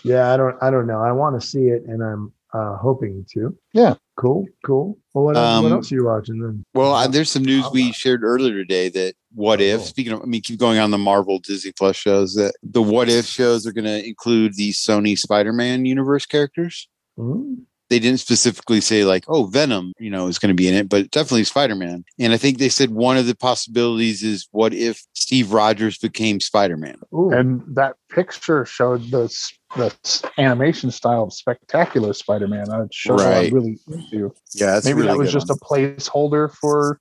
[0.05, 0.57] Yeah, I don't.
[0.63, 1.01] I don't know.
[1.01, 3.57] I want to see it, and I'm uh, hoping to.
[3.73, 3.95] Yeah.
[4.17, 4.47] Cool.
[4.65, 4.99] Cool.
[5.13, 6.65] Well, what, else, what Um, else are you watching then?
[6.75, 9.85] Well, I, there's some news we shared earlier today that what if, Oh.
[9.85, 13.09] speaking of, I mean, keep going on the Marvel Disney Plus shows, that the what
[13.11, 16.89] if shows are going to include the Sony Spider Man universe characters.
[17.19, 17.55] Hmm?
[17.89, 20.89] They didn't specifically say, like, oh, Venom, you know, is going to be in it,
[20.89, 22.05] but definitely Spider Man.
[22.19, 26.41] And I think they said one of the possibilities is what if Steve Rogers became
[26.41, 26.97] Spider Man?
[27.15, 27.31] Ooh.
[27.33, 29.29] and that picture showed the
[29.77, 29.93] the
[30.39, 32.65] animation style of spectacular Spider-Man.
[32.67, 33.49] That shows what Right.
[33.49, 34.33] I'm really into.
[34.55, 35.59] Yeah, that's Maybe really that was just one.
[35.61, 37.01] a placeholder for.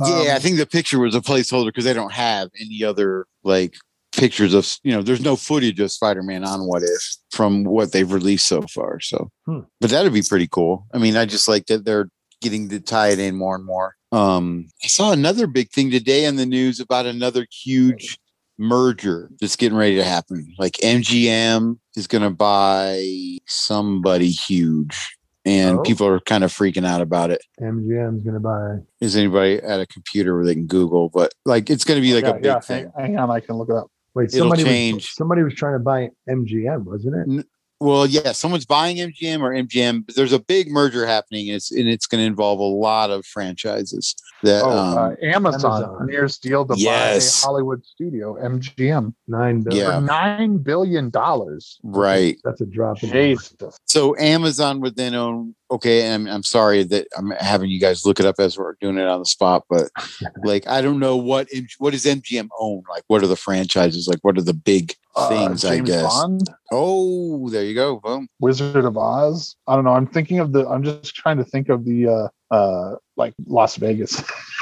[0.00, 3.26] yeah, I um, think the picture was a placeholder because they don't have any other
[3.44, 3.74] like
[4.16, 5.02] pictures of you know.
[5.02, 9.00] There's no footage of Spider-Man on What If from what they've released so far.
[9.00, 9.60] So, Hmm.
[9.80, 10.86] but that'd be pretty cool.
[10.92, 12.08] I mean, I just like that they're
[12.42, 13.96] getting to tie it in more and more.
[14.12, 18.18] Um, I saw another big thing today in the news about another huge
[18.58, 20.52] merger that's getting ready to happen.
[20.58, 23.04] Like MGM is going to buy
[23.46, 25.16] somebody huge.
[25.46, 25.82] And Oh.
[25.82, 28.80] people are kind of freaking out about it MGM's gonna buy.
[29.00, 32.12] is anybody at a computer where they can Google, but like it's going to be
[32.12, 32.92] like yeah, a big yeah, thing.
[32.98, 33.90] hang on, I can look it up.
[34.14, 34.94] Wait, It'll somebody change.
[34.96, 37.46] Was, somebody was trying to buy MGM, wasn't it?
[37.80, 40.12] well, yeah, someone's buying MGM or MGM.
[40.14, 43.24] There's a big merger happening, and it's and it's going to involve a lot of
[43.24, 44.14] franchises.
[44.42, 46.06] That Oh, um, uh, Amazon, Amazon.
[46.06, 47.42] nearest deal to Yes.
[47.42, 49.86] buy Hollywood studio, MGM, Nine billion.
[49.86, 49.98] Yeah.
[50.00, 51.78] nine billion dollars.
[51.82, 52.38] right.
[52.42, 53.10] That's a drop in.
[53.10, 53.78] Jesus.
[53.86, 55.54] So Amazon would then own.
[55.70, 58.74] Okay, and I'm, I'm sorry that I'm having you guys look it up as we're
[58.80, 59.88] doing it on the spot, but
[60.44, 62.82] like I don't know what M- what does MGM own?
[62.88, 64.08] Like, what are the franchises?
[64.08, 65.64] Like, what are the big Uh, things?
[65.64, 66.02] I guess.
[66.02, 68.00] Bond, Oh, there you go.
[68.00, 68.28] Boom.
[68.40, 69.54] Wizard of Oz.
[69.68, 69.92] I don't know.
[69.92, 70.66] I'm thinking of the.
[70.68, 74.22] I'm just trying to think of the uh uh like Las Vegas.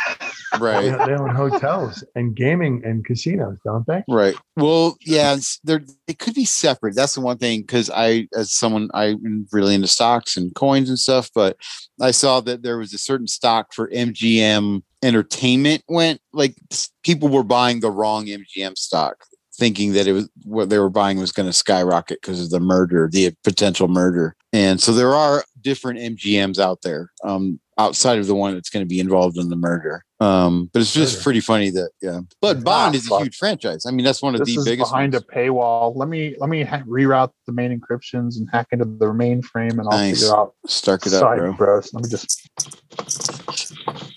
[0.59, 0.97] Right.
[1.07, 4.03] they own hotels and gaming and casinos, don't they?
[4.09, 4.35] Right.
[4.57, 6.95] Well, yeah, they're they could be separate.
[6.95, 10.99] That's the one thing because I, as someone, I'm really into stocks and coins and
[10.99, 11.57] stuff, but
[12.01, 16.57] I saw that there was a certain stock for MGM Entertainment went like
[17.05, 19.25] people were buying the wrong MGM stock,
[19.57, 22.59] thinking that it was what they were buying was going to skyrocket because of the
[22.59, 24.35] murder, the potential murder.
[24.53, 27.13] And so there are different MGMs out there.
[27.23, 30.05] Um, outside of the one that's going to be involved in the merger.
[30.21, 32.21] Um, but it's just pretty funny that yeah.
[32.41, 33.87] But Bond is a huge franchise.
[33.87, 35.25] I mean, that's one of this the is biggest behind ones.
[35.31, 35.95] a paywall.
[35.95, 39.83] Let me let me ha- reroute the main encryptions and hack into the mainframe, and
[39.83, 40.23] I'll Nice.
[40.23, 41.53] figure out Start it up, bro.
[41.53, 41.95] bros.
[41.95, 42.49] Let me just.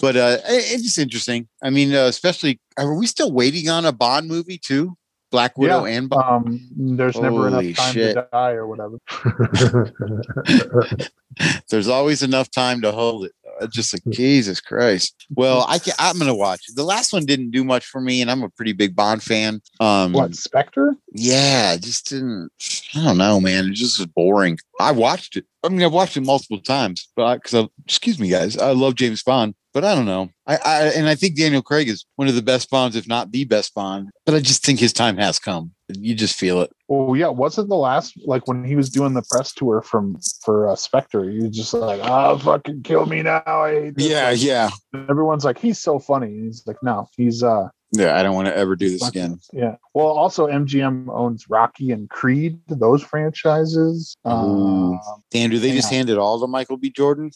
[0.01, 1.47] But uh, it- it's just interesting.
[1.61, 4.97] I mean, uh, especially are we still waiting on a Bond movie too?
[5.29, 6.47] Black Widow and Bond.
[6.47, 8.15] Um, there's never enough time shit.
[8.15, 8.97] to die or whatever.
[11.69, 13.31] There's always enough time to hold it.
[13.69, 15.25] Just like Jesus Christ.
[15.35, 16.61] Well, I can, I'm gonna watch.
[16.75, 19.61] The last one didn't do much for me, and I'm a pretty big Bond fan.
[19.79, 20.95] Um, What Spectre?
[21.13, 22.51] Yeah, just didn't.
[22.95, 23.67] I don't know, man.
[23.69, 24.57] It just was boring.
[24.79, 25.45] I watched it.
[25.63, 29.21] I mean, I've watched it multiple times, but because excuse me, guys, I love James
[29.23, 30.29] Bond, but I don't know.
[30.45, 33.31] I, I and I think Daniel Craig is one of the best Bonds, if not
[33.31, 34.09] the best Bond.
[34.25, 35.71] But I just think his time has come.
[35.89, 36.71] You just feel it.
[36.89, 40.69] Oh yeah, wasn't the last like when he was doing the press tour from for
[40.69, 41.29] uh, Spectre?
[41.29, 45.09] He was just like, "Oh, fucking kill me now!" I hate this." Yeah, yeah, And
[45.09, 48.17] everyone's like, "He's so funny." And he's like, "No, he's uh, yeah.
[48.17, 49.39] I don't want to ever do this again.
[49.53, 54.15] yeah." Well, also MGM owns Rocky and Creed, those franchises.
[54.25, 54.99] Um,
[55.31, 56.89] Dan, do they just hand it all to Michael B.
[56.89, 57.31] Jordan?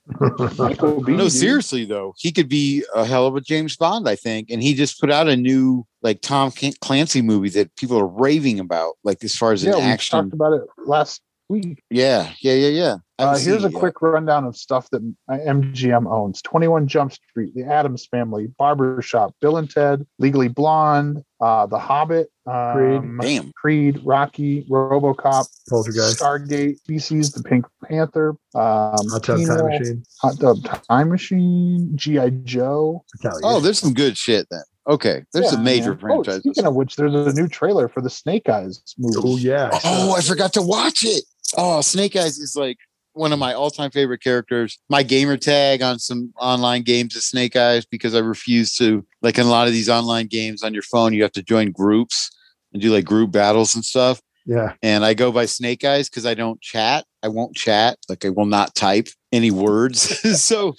[0.58, 1.14] Michael B.
[1.14, 4.50] No, seriously though, he could be a hell of a James Bond, I think.
[4.50, 8.60] And he just put out a new like Tom Clancy movie that people are raving
[8.60, 10.20] about, like as far as Yeah, an we action.
[10.22, 11.84] talked about it last week.
[11.90, 12.96] Yeah, yeah, yeah, yeah.
[13.18, 13.80] Uh, here's seen a it yet.
[13.80, 19.34] quick rundown of stuff that uh, MGM owns 21 Jump Street, The Addams Family, Barbershop,
[19.40, 23.52] Bill and Ted, Legally Blonde, uh, The Hobbit, um, Damn.
[23.54, 26.20] Creed, Rocky, Robocop, Poltergeist.
[26.20, 30.04] Stargate, Species, The Pink Panther, um, Hot Tub Time Machine.
[30.22, 30.58] Hot Tub
[30.90, 32.30] Time Machine, G.I.
[32.44, 33.06] Joe.
[33.44, 34.64] Oh, there's some good shit then.
[34.88, 35.98] Okay, there's Yeah, some major man.
[35.98, 36.42] Oh, franchises.
[36.42, 39.18] speaking of which, there's a new trailer for the Snake Eyes movie.
[39.24, 39.70] oh yeah.
[39.84, 41.24] Oh, I forgot to watch it.
[41.58, 42.78] Oh, Snake Eyes is like
[43.14, 44.78] one of my all-time favorite characters.
[44.90, 49.38] My gamer tag on some online games is Snake Eyes because I refuse to like
[49.38, 52.30] in a lot of these online games on your phone, you have to join groups
[52.74, 54.22] and do like group battles and stuff.
[54.46, 54.74] yeah.
[54.84, 57.06] and I go by Snake Eyes because I don't chat.
[57.24, 57.98] I won't chat.
[58.10, 60.02] Like I will not type any words.
[60.44, 60.76] so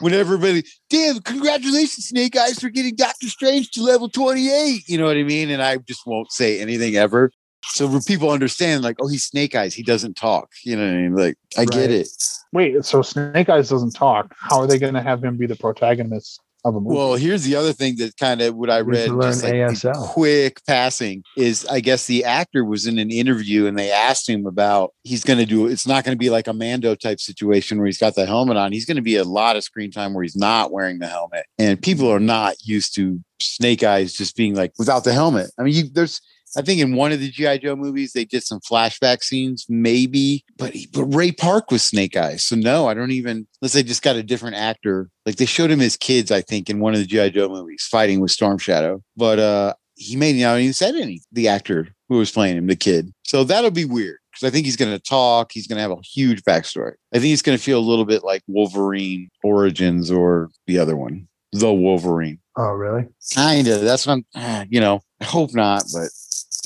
[0.00, 4.88] when everybody, damn, congratulations, Snake Eyes, for getting Doctor Strange to level 28.
[4.88, 5.50] You know what I mean?
[5.50, 7.30] And I just won't say anything ever.
[7.68, 10.50] So people understand, like, oh, he's Snake Eyes, he doesn't talk.
[10.64, 11.16] You know what I mean?
[11.16, 12.08] Like, I get it.
[12.52, 14.34] Wait, so Snake Eyes doesn't talk.
[14.38, 16.96] How are they going to have him be the protagonist of a movie?
[16.96, 19.54] Well, here's the other thing that kind of what I to read, learn just like
[19.54, 20.08] ASL.
[20.08, 24.46] quick passing, is I guess the actor was in an interview and they asked him
[24.46, 25.66] about he's going to do.
[25.66, 28.56] It's not going to be like a Mando type situation where he's got the helmet
[28.56, 28.72] on.
[28.72, 31.46] He's going to be a lot of screen time where he's not wearing the helmet,
[31.58, 35.50] and people are not used to Snake Eyes just being like without the helmet.
[35.58, 36.20] I mean, you, there's.
[36.56, 40.44] I think in one of the GI Joe movies they did some flashback scenes, maybe,
[40.56, 43.46] but he, but Ray Park was Snake Eyes, so no, I don't even.
[43.60, 46.68] Unless they just got a different actor, like they showed him as kids, I think,
[46.68, 50.36] in one of the GI Joe movies, fighting with Storm Shadow, but uh he made
[50.36, 51.22] not even said any.
[51.32, 54.66] The actor who was playing him, the kid, so that'll be weird because I think
[54.66, 55.52] he's going to talk.
[55.52, 56.94] He's going to have a huge backstory.
[57.12, 60.96] I think he's going to feel a little bit like Wolverine Origins or the other
[60.96, 62.40] one, the Wolverine.
[62.56, 63.06] Oh really?
[63.34, 63.82] Kind of.
[63.82, 64.66] That's what I'm.
[64.70, 66.08] You know, I hope not, but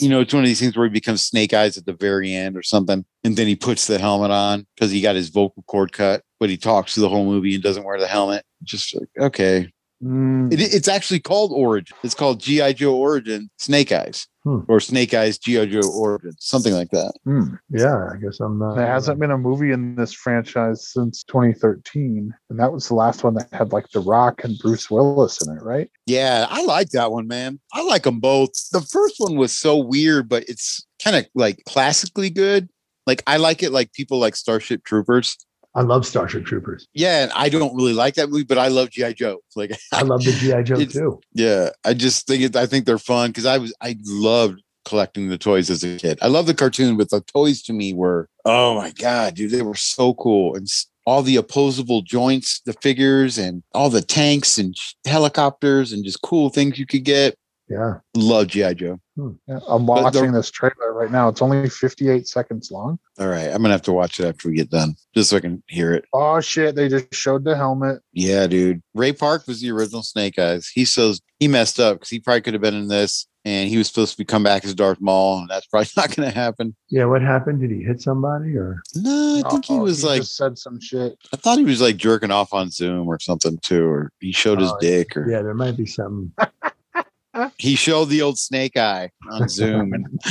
[0.00, 2.32] you know, it's one of these things where he becomes Snake Eyes at the very
[2.34, 5.64] end or something, and then he puts the helmet on because he got his vocal
[5.66, 8.44] cord cut, but he talks through the whole movie and doesn't wear the helmet.
[8.62, 11.96] Just like, okay, Mm, it, it's actually called Origin.
[12.04, 14.60] It's called GI Joe Origin Snake Eyes Hmm.
[14.68, 17.12] or Snake Eyes GI Joe Origin, something like that.
[17.24, 17.54] hmm.
[17.70, 18.08] Yeah.
[18.12, 18.76] I guess I'm not.
[18.76, 23.24] There hasn't been a movie in this franchise since 2013, and that was the last
[23.24, 25.90] one that had like The Rock and Bruce Willis in it, right?
[26.06, 27.58] Yeah, I like that one, man.
[27.72, 28.50] I like them both.
[28.70, 32.68] The first one was so weird, but it's kind of like classically good.
[33.06, 35.36] Like I like it like people like Starship Troopers.
[35.78, 36.88] I love Starship Troopers.
[36.92, 39.38] Yeah, and I don't really like that movie, but I love GI Joe.
[39.54, 41.20] Like I love the GI Joe too.
[41.34, 42.56] Yeah, I just think it.
[42.56, 46.18] I think they're fun because I was I loved collecting the toys as a kid.
[46.20, 49.62] I love the cartoon, but the toys to me were oh my god, dude, they
[49.62, 50.66] were so cool and
[51.06, 56.50] all the opposable joints, the figures, and all the tanks and helicopters and just cool
[56.50, 57.36] things you could get.
[57.68, 57.94] Yeah.
[58.16, 58.98] Love GI Joe.
[59.16, 59.30] Hmm.
[59.46, 61.28] Yeah, I'm But the- watching this trailer right now.
[61.28, 62.98] It's only 58 seconds long.
[63.18, 65.40] All right, I'm gonna have to watch it after we get done, just so I
[65.40, 66.04] can hear it.
[66.12, 66.76] Oh shit!
[66.76, 68.00] They just showed the helmet.
[68.12, 68.80] Yeah, dude.
[68.94, 70.68] Ray Park was the original Snake Eyes.
[70.68, 73.76] He so he messed up because he probably could have been in this, and he
[73.76, 76.34] was supposed to be come back as Darth Maul, and that's probably not going to
[76.34, 76.76] happen.
[76.88, 77.06] Yeah.
[77.06, 77.60] What happened?
[77.60, 78.80] Did he hit somebody or?
[78.94, 81.16] No, I think he Oh, was like just said some shit.
[81.32, 84.60] I thought he was like jerking off on Zoom or something too, or he showed
[84.60, 86.32] his Oh, dick, or Yeah, there might be some.
[87.58, 90.06] he showed the old Snake Eye on Zoom, and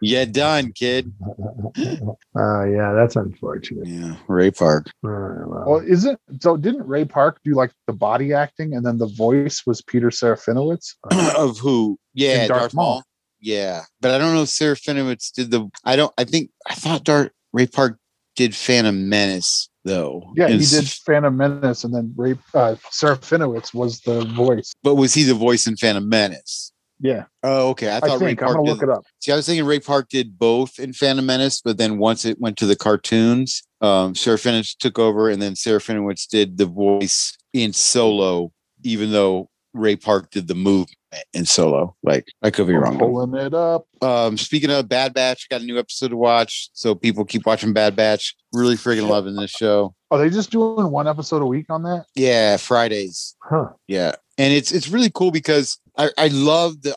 [0.00, 1.12] yeah, done, kid.
[1.26, 1.74] Uh,
[2.64, 3.86] yeah, that's unfortunate.
[3.86, 4.86] Yeah, Ray Park.
[5.02, 6.56] All right, well, Well, isn't so?
[6.56, 10.94] Didn't Ray Park do like the body acting, and then the voice was Peter Serafinowicz?
[11.36, 11.98] of who?
[12.14, 12.86] Yeah, Darth Darth, Maul.
[12.86, 13.02] Maul.
[13.40, 15.68] Yeah, but I don't know if Serafinowicz did the.
[15.84, 16.12] I don't.
[16.16, 17.98] I think I thought Darth Ray Park
[18.36, 20.32] did Phantom Menace though.
[20.36, 24.72] Yeah, he did Phantom Menace, and then Ray uh, Serafinowicz was the voice.
[24.82, 26.72] But was he the voice in Phantom Menace?
[27.00, 27.88] Yeah, Oh, okay.
[27.90, 28.72] I I, thought Ray think I'm Park gonna did.
[28.72, 29.04] look it up.
[29.20, 32.40] See, I was thinking Ray Park did both in Phantom Menace, but then once it
[32.40, 37.72] went to the cartoons, um, Serafinowicz took over, and then Serafinowicz did the voice in
[37.72, 38.52] Solo,
[38.84, 40.96] even though Ray Park did the movement
[41.32, 41.96] in Solo.
[42.02, 43.30] Like I could be I'm wrong.
[43.30, 43.38] though.
[43.38, 43.86] it up.
[44.02, 47.72] Um, speaking of Bad Batch, got a new episode to watch, so people keep watching
[47.72, 48.34] Bad Batch.
[48.52, 49.94] Really freaking loving this show.
[50.10, 52.06] Are they just doing one episode a week on that?
[52.14, 53.36] Yeah, Fridays.
[53.42, 53.70] huh?
[53.88, 56.96] Yeah, and it's it's really cool because I I love the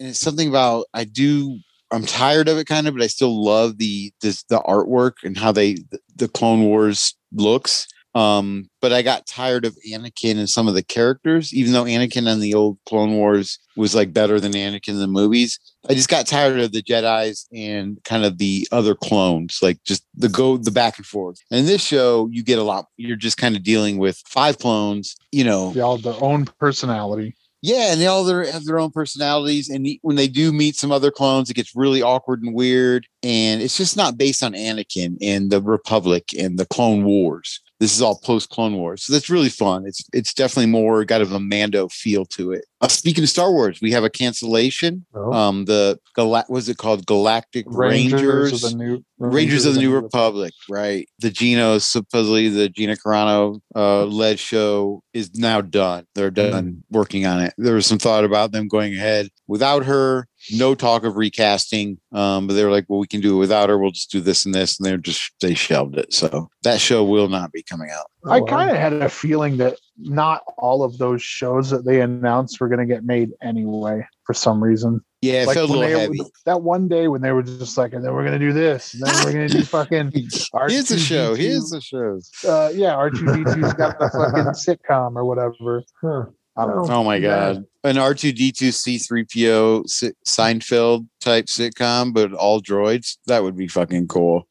[0.00, 1.58] and it's something about I do
[1.90, 5.36] I'm tired of it kind of, but I still love the this the artwork and
[5.36, 5.78] how they
[6.16, 7.86] the Clone Wars looks.
[8.14, 12.30] Um, but I got tired of Anakin and some of the characters, even though Anakin
[12.30, 15.58] on the old Clone Wars was like better than Anakin in the movies.
[15.88, 20.04] I just got tired of the Jedi's and kind of the other clones, like just
[20.16, 21.38] the go the back and forth.
[21.50, 22.86] And in this show, you get a lot.
[22.96, 26.46] You're just kind of dealing with five clones, you know, They all have their own
[26.58, 27.36] personality.
[27.62, 29.68] yeah, and they all their, have their own personalities.
[29.68, 33.06] And when they do meet some other clones, it gets really awkward and weird.
[33.22, 37.60] And it's just not based on Anakin and the Republic and the Clone Wars.
[37.80, 39.86] This is all post Clone Wars, so that's really fun.
[39.86, 42.64] It's it's definitely more got of a Mando feel to it.
[42.80, 45.04] Uh, speaking of Star Wars, we have a cancellation.
[45.14, 48.64] Oh, Um, the Gala- was it called Galactic Rangers?
[48.64, 51.08] of the new Rangers of the New Republic, right?
[51.20, 56.04] The Gino, supposedly the Gina Carano uh, led show is now done.
[56.14, 57.54] They're done working on it.
[57.58, 60.28] There was some thought about them going ahead without her.
[60.52, 63.68] No talk of recasting, um, but they were like, "Well, we can do it without
[63.68, 63.78] her.
[63.78, 66.12] We'll just do this and this," and they're just they shelved it.
[66.12, 68.06] So that show will not be coming out.
[68.26, 72.00] I Oh, kind of had a feeling that not all of those shows that they
[72.00, 75.00] announced were going to get made anyway for some reason.
[75.20, 76.20] Yeah, it like felt a little they, heavy.
[76.46, 78.94] that one day when they were just like, and then we're going to do this,
[78.94, 80.12] and then we're going to do fucking.
[80.12, 81.34] Here's the show.
[81.34, 81.36] R2D2.
[81.38, 82.20] Here's the show.
[82.48, 85.82] uh, yeah, R two D 2s got the fucking sitcom or whatever.
[86.00, 86.26] Huh.
[86.58, 86.94] I don't know.
[86.94, 92.32] Oh my god, an R two D two C three PO Seinfeld type sitcom, but
[92.32, 93.16] all droids.
[93.26, 94.48] That would be fucking cool.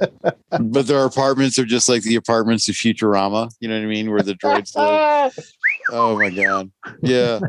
[0.58, 3.50] but their apartments are just like the apartments of Futurama.
[3.60, 4.10] You know what I mean?
[4.10, 5.38] Where the droids live.
[5.92, 6.70] Oh my god,
[7.02, 7.40] yeah.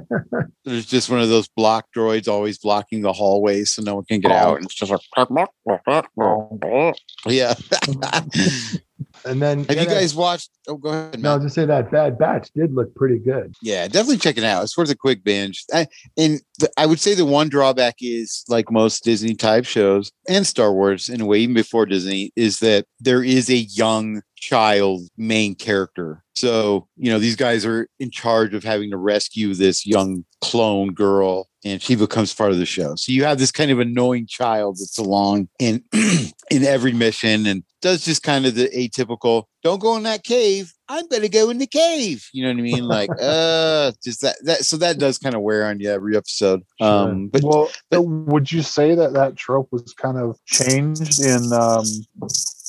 [0.66, 4.20] There's just one of those block droids always blocking the hallway so no one can
[4.20, 4.54] get out.
[4.54, 4.56] Oh.
[4.56, 6.94] And it's just like, oh.
[7.28, 7.54] yeah.
[9.26, 10.50] And then Have you that- guys watched?
[10.68, 11.14] Oh, go ahead.
[11.14, 11.20] Matt.
[11.22, 11.42] No, Matt.
[11.44, 13.54] just say that Bad Batch did look pretty good.
[13.62, 14.64] Yeah, definitely check it out.
[14.64, 15.64] It's worth a quick binge.
[15.74, 20.12] I, and the, I would say the one drawback is, like most Disney type shows
[20.30, 24.22] and Star Wars, in a way, even before Disney, is that there is a young
[24.36, 26.24] child main character.
[26.36, 30.94] So, you know, these guys are in charge of having to rescue this young clone
[30.94, 32.96] girl, and she becomes part of the show.
[32.96, 37.64] So you have this kind of annoying child that's along in in every mission and
[37.82, 40.72] does just kind of the atypical, don't go in that cave.
[40.90, 42.28] i'm gonna go in the cave.
[42.34, 42.84] You know what I mean?
[42.86, 46.62] Like, uh, just that, that, so that does kind of wear on you every episode.
[46.80, 51.52] Um, but well, uh, would you say that that trope was kind of changed in
[51.54, 51.86] um,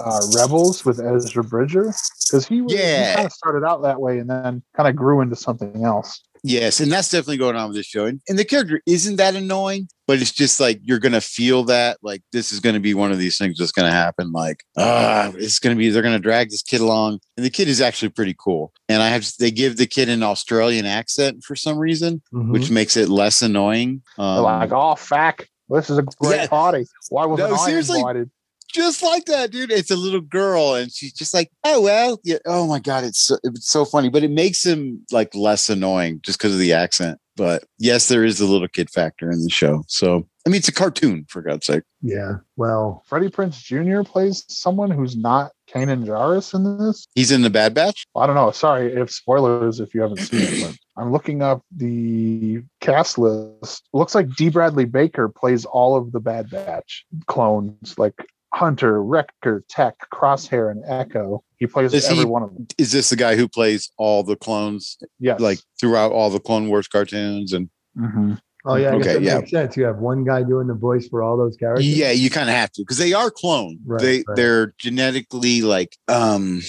[0.05, 1.93] uh, Rebels with Ezra Bridger?
[2.27, 3.11] Because he, was- Yeah.
[3.11, 6.23] he kind of started out that way and then kind of grew into something else.
[6.45, 8.05] Yes, and that's definitely going on with this show.
[8.07, 11.99] And, and the character isn't that annoying, but it's just like you're gonna feel that
[12.03, 14.33] like this is gonna be one of these things that's gonna happen.
[14.33, 17.81] Like, ah, it's gonna be they're gonna drag this kid along, and the kid is
[17.81, 18.73] actually pretty cool.
[18.89, 22.51] And I have they give the kid an Australian accent for some reason, Mhm.
[22.53, 24.03] which makes it less annoying.
[24.19, 25.49] Um, like, oh, fack.
[25.69, 26.47] this is a great Yeah.
[26.49, 26.87] party.
[27.11, 28.01] Why wasn't No, I seriously.
[28.01, 28.31] invited?
[28.73, 29.71] Just like that, dude.
[29.71, 32.39] It's a little girl, and she's just like, oh well, yeah.
[32.47, 36.21] Oh my god, it's so, it's so funny, but it makes him like less annoying
[36.23, 37.19] just because of the accent.
[37.37, 39.85] But yes, there is a little kid factor in the show.
[39.89, 41.85] So I mean, it's a cartoon for God's sake.
[42.01, 42.39] Yeah.
[42.57, 44.03] Well, Freddie Prinze Jr.
[44.03, 47.07] plays someone who's not Kanan Jarrus in this.
[47.15, 48.05] He's in the Bad Batch.
[48.17, 48.51] I don't know.
[48.51, 53.89] Sorry if spoilers if you haven't seen it, but I'm looking up the cast list.
[53.93, 54.51] Looks like D.
[54.51, 58.15] Bradley Baker plays all of the Bad Batch clones, like
[58.55, 61.43] Hunter, Wrecker, Tech, Crosshair, and Echo.
[61.59, 62.67] He plays Is every he- one of them.
[62.79, 65.41] Is this the guy who plays all the clones, Yes.
[65.41, 67.53] like throughout all the Clone Wars cartoons?
[67.53, 68.39] And Mhm.
[68.67, 69.39] oh yeah, I guess Okay, that yeah.
[69.39, 69.77] makes sense.
[69.77, 71.87] You have one guy doing the voice for all those characters.
[71.87, 73.79] yeah, you kind of have to because they are cloned.
[73.87, 74.37] Right, they right.
[74.37, 76.61] they're genetically like um,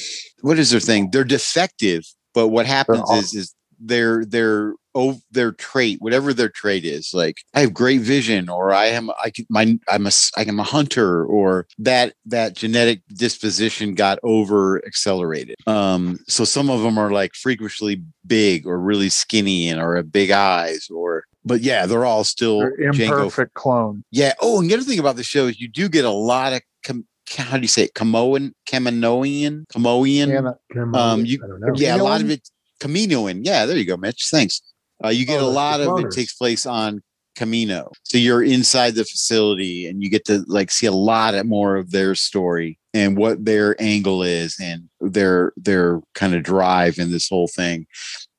[0.41, 1.09] what is their thing?
[1.11, 2.03] They're defective,
[2.33, 7.11] but what happens all- is is their their oh their trait, whatever their trait is,
[7.13, 10.59] like I have great vision, or I am I can my I'm a I am
[10.59, 15.55] a hunter, or that that genetic disposition got over accelerated.
[15.67, 20.31] Um, so some of them are like freakishly big or really skinny and or big
[20.31, 24.03] eyes, or but yeah, they're all still They're Jango imperfect clone.
[24.11, 24.33] yeah.
[24.41, 26.61] Oh, and the other thing about the show is you do get a lot of
[26.83, 27.05] com-
[27.37, 27.93] how do you say it?
[27.95, 30.95] Camoan, Kaminoan, Camoan.
[30.95, 31.73] Um, you- I don't know.
[31.75, 32.47] yeah, a lot of it.
[32.79, 33.41] Kaminoan.
[33.45, 34.27] Yeah, there you go, Mitch.
[34.29, 34.61] Thanks.
[35.03, 37.01] Uh, you get Oh, a lot of it takes place on
[37.37, 41.75] Kamino, so you're inside the facility and you get to like see a lot more
[41.75, 47.11] of their story and what their angle is and their their kind of drive in
[47.11, 47.87] this whole thing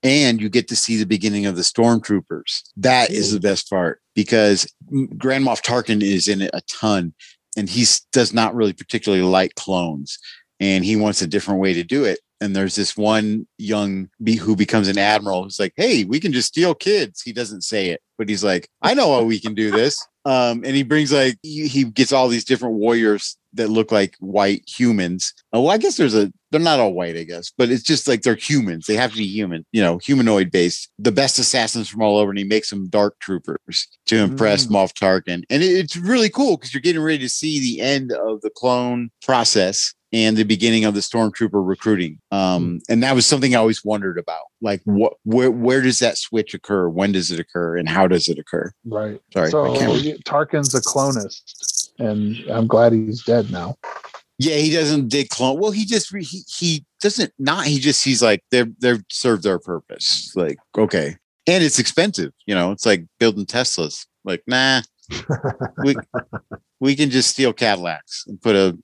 [0.05, 2.63] and you get to see the beginning of the stormtroopers.
[2.77, 4.71] That is the best part because
[5.17, 7.15] Grand Moff Tarkin is in it a ton,
[7.57, 10.19] and he does not really particularly like clones,
[10.61, 12.21] and he wants a different way to do it.
[12.45, 16.31] And there's this one young be who becomes an admiral who's like, "Hey, we can
[16.31, 19.55] just steal kids." He doesn't say it, but he's like, "I know how we can
[19.55, 23.93] do this." Um, and he brings like he gets all these different warriors that look
[23.93, 25.35] like white humans.
[25.53, 28.09] Oh, well, I guess there's a they're not all white, I guess, but it's just
[28.09, 28.87] like they're humans.
[28.87, 30.89] They have to be human, you know, humanoid based.
[30.99, 34.71] The best assassins from all over, and he makes them dark troopers to impress Mm.
[34.71, 35.45] Moff Tarkin.
[35.51, 38.49] And it- it's really cool because you're getting ready to see the end of the
[38.49, 42.21] clone process and the beginning of the stormtrooper recruiting.
[42.31, 44.45] Um, and that was something I always wondered about.
[44.63, 46.89] Like what where where does that switch occur?
[46.89, 47.77] When does it occur?
[47.77, 48.73] And how does it occur?
[48.87, 49.21] right.
[49.33, 49.51] Sorry.
[49.51, 53.75] So I can't- yeah, Tarkin's a clonist, and I'm glad he's dead now.
[54.39, 55.59] Yeah, he doesn't dig clone.
[55.59, 57.67] Well, he just he he doesn't not.
[57.67, 60.33] He just he's like they're they're served their purpose.
[60.37, 61.17] Like okay,
[61.49, 62.33] and it's expensive.
[62.47, 64.07] You know, it's like building Teslas.
[64.25, 64.83] Like nah,
[65.79, 65.97] we
[66.81, 68.77] we can just steal Cadillacs and put a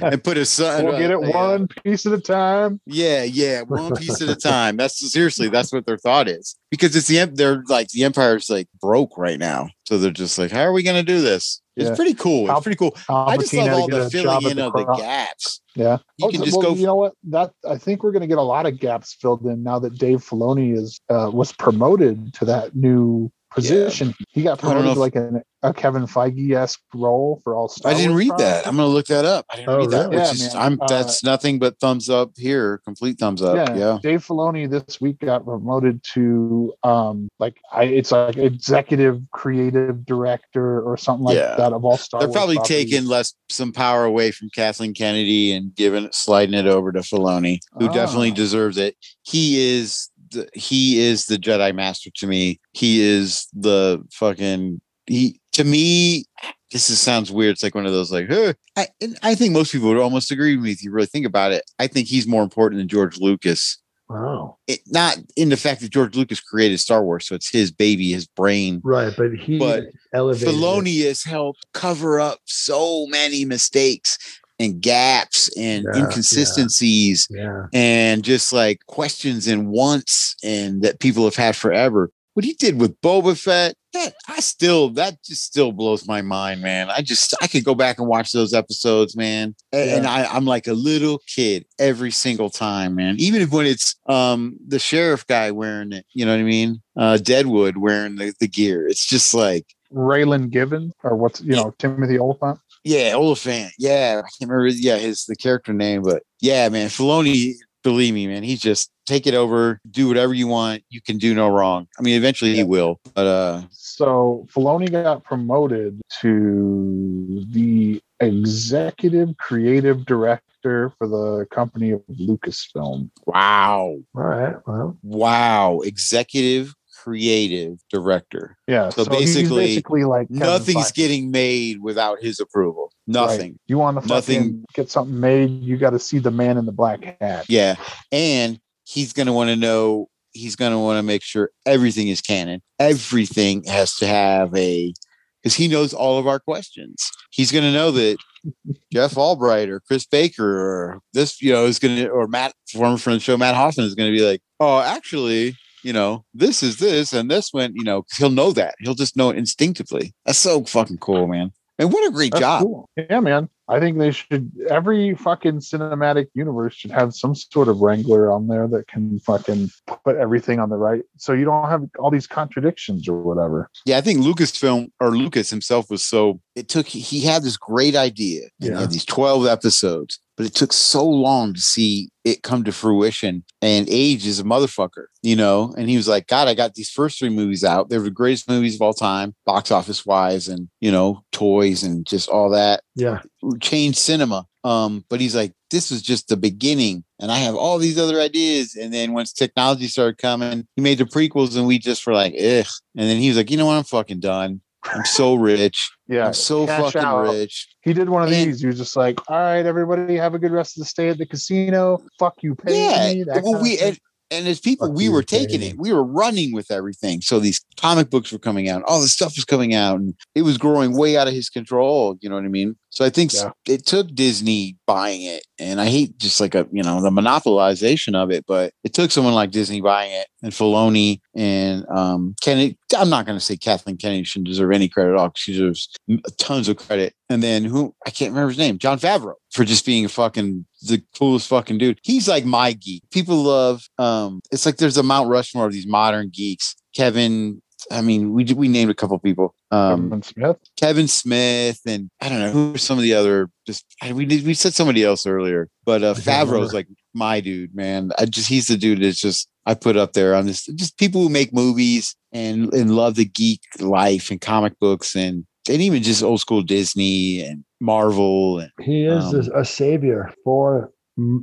[0.00, 0.84] and put a sun.
[0.84, 2.80] We'll get it uh, one piece at a time.
[2.86, 4.76] Yeah, yeah, one piece at a time.
[4.76, 6.56] That's seriously, that's what their thought is.
[6.70, 10.50] Because it's the they're like the empire's like broke right now, so they're just like,
[10.50, 11.62] how are we going to do this?
[11.76, 11.94] It's Yeah.
[11.96, 12.50] pretty cool.
[12.50, 12.96] It's pretty cool.
[13.08, 15.60] I just love all the filling in the of the gaps.
[15.74, 16.74] Yeah, You Oh, can just well, go.
[16.74, 17.12] You know what?
[17.24, 19.98] That I think we're going to get a lot of gaps filled in now that
[19.98, 24.14] Dave Filoni is uh, was promoted to that new position.
[24.28, 27.56] He got I don't know promoted to like an, a Kevin Feige esque role for
[27.56, 27.68] all.
[27.68, 28.66] Star I didn't Wars read that.
[28.66, 29.46] I'm going to look that up.
[29.50, 30.10] I didn't oh, read that.
[30.10, 30.16] Really?
[30.16, 32.78] Which yeah, is, I'm, Uh, that's nothing but thumbs up here.
[32.84, 33.56] Complete thumbs up.
[33.56, 33.98] yeah, Yeah.
[34.02, 40.80] Dave Filoni this week got promoted to um like I it's like executive creative director
[40.82, 41.56] or something like Yeah.
[41.56, 42.90] that of all Star They're Wars probably properties.
[42.90, 47.00] taking less some power away from Kathleen Kennedy and giving it, sliding it over to
[47.00, 48.34] Filoni, who definitely Ah.
[48.34, 48.96] deserves it.
[49.22, 52.60] He is the he is the Jedi Master to me.
[52.72, 56.24] He is the fucking he to me.
[56.72, 57.52] This is, sounds weird.
[57.52, 58.54] It's like one of those like, huh.
[58.76, 61.26] I and I think most people would almost agree with me if you really think
[61.26, 61.62] about it.
[61.78, 63.78] I think he's more important than George Lucas.
[64.08, 64.58] Wow.
[64.68, 68.12] It, not in the fact that George Lucas created Star Wars, so it's his baby,
[68.12, 68.80] his brain.
[68.84, 70.48] Right, but he But elevated.
[70.48, 74.18] Filoni has helped cover up so many mistakes
[74.58, 76.04] and gaps and Yeah, yeah.
[76.06, 77.66] inconsistencies Yeah.
[77.72, 82.10] and just like questions and wants and that people have had forever.
[82.34, 86.60] What he did with Boba Fett, that I still that just still blows my mind,
[86.60, 86.90] man.
[86.90, 89.54] I just I could go back and watch those episodes, man.
[89.72, 93.16] And, I, I'm like a little kid every single time, man.
[93.18, 96.82] Even if when it's um the sheriff guy wearing it, you know what I mean?
[96.94, 98.86] Uh Deadwood wearing the, the gear.
[98.86, 102.58] It's just like Raylan Given or what's you know Timothy Olyphant.
[102.86, 103.72] Yeah, Olyphant.
[103.78, 104.68] Yeah, I can't remember.
[104.68, 107.54] Yeah, his the character name, but yeah, man, Filoni.
[107.82, 110.82] Believe me, man, he's just take it over, do whatever you want.
[110.90, 111.86] You can do no wrong.
[111.96, 120.04] I mean, eventually he will, but uh, So Filoni got promoted to the executive creative
[120.04, 123.10] director for the company of Lucasfilm.
[123.24, 124.56] wow, All right.
[124.66, 126.74] Well, wow, executive
[127.06, 128.56] creative director.
[128.66, 128.88] Yeah.
[128.88, 130.94] So he's basically, basically like Kevin Nothing's Feige.
[130.94, 132.92] getting made without his approval.
[133.06, 133.52] Nothing.
[133.52, 133.60] Right.
[133.68, 134.42] You want to Nothing.
[134.42, 137.46] fucking get something made, you got to see the man in the black hat.
[137.48, 137.76] Yeah.
[138.10, 142.08] And he's going to want to know, he's going to want to make sure everything
[142.08, 142.60] is canon.
[142.80, 144.92] Everything has to have a,
[145.40, 147.08] because he knows all of our questions.
[147.30, 148.16] He's going to know that
[148.92, 152.98] Jeff Albright or Chris Baker or this, you know, is going to, or Matt, former
[152.98, 156.62] friend the show, Matt Hoffman is going to be like, oh, actually, you know, this
[156.64, 158.74] is this and this went, you know, he'll know that.
[158.80, 160.12] He'll just know it instinctively.
[160.24, 161.52] That's so fucking cool, man.
[161.78, 162.62] And what a great That's job.
[162.62, 162.90] cool.
[162.96, 163.48] Yeah, man.
[163.68, 164.50] I think they should.
[164.70, 169.70] Every fucking cinematic universe should have some sort of wrangler on there that can fucking
[170.04, 173.68] put everything on the right, so you don't have all these contradictions or whatever.
[173.84, 177.96] Yeah, I think Lucasfilm or Lucas himself was so it took he had this great
[177.96, 178.80] idea and he Yeah.
[178.80, 183.44] had these 12 episodes, but it took so long to see it come to fruition.
[183.62, 185.74] And age is a motherfucker, you know.
[185.76, 187.88] And he was like, God, I got these first three movies out.
[187.88, 192.06] They're the greatest movies of all time, box office wise, and you know, toys and
[192.06, 192.82] just all that.
[192.94, 193.22] Yeah.
[193.60, 194.46] Changed cinema.
[194.64, 198.20] Um, but he's like, this was just the beginning, and I have all these other
[198.20, 198.74] ideas.
[198.74, 202.34] And then once technology started coming, he made the prequels, and we just were like,
[202.34, 202.66] ugh.
[202.96, 203.76] And then he was like, you know what?
[203.76, 204.60] I'm fucking done.
[204.94, 205.90] I'm so rich.
[206.08, 207.22] Yeah, I'm so cash fucking out.
[207.32, 207.68] rich.
[207.82, 208.60] He did one of And- these.
[208.60, 211.18] He was just like, "All right, everybody, have a good rest of the stay at
[211.18, 211.98] the casino.
[212.18, 213.24] Fuck you, pay Yeah.
[213.24, 213.98] me." Well, we and,
[214.30, 215.66] and as people, Fuck we you, were taking Jamie.
[215.70, 215.78] it.
[215.78, 217.20] We were running with everything.
[217.20, 218.82] So these comic books were coming out.
[218.84, 222.16] All this stuff was coming out, and it was growing way out of his control.
[222.20, 222.76] You know what I mean?
[222.96, 223.50] So I think Yeah.
[223.68, 228.14] it took Disney buying it, and I hate just like a you know the monopolization
[228.14, 232.78] of it, but it took someone like Disney buying it and Filoni and um Kennedy.
[232.96, 235.30] I'm not going to say Kathleen Kennedy shouldn't deserve any credit at all.
[235.36, 235.90] She deserves
[236.38, 237.12] tons of credit.
[237.28, 240.64] And then who I can't remember his name, Jon Favreau, for just being a fucking
[240.88, 241.98] the coolest fucking dude.
[242.02, 243.02] He's like my geek.
[243.10, 243.86] People love.
[243.98, 246.74] Um, it's like there's a Mount Rushmore of these modern geeks.
[246.94, 247.60] Kevin.
[247.90, 249.54] I mean, we we named a couple people.
[249.70, 250.56] Um, Kevin Smith.
[250.76, 254.46] Kevin Smith and I don't know who are some of the other just we did
[254.46, 258.12] we said somebody else earlier, but uh Favreau's like my dude, man.
[258.18, 261.22] I just he's the dude that's just I put up there on this just people
[261.22, 266.02] who make movies and and love the geek life and comic books and and even
[266.02, 270.92] just old school Disney and Marvel and He is Um, a, savior for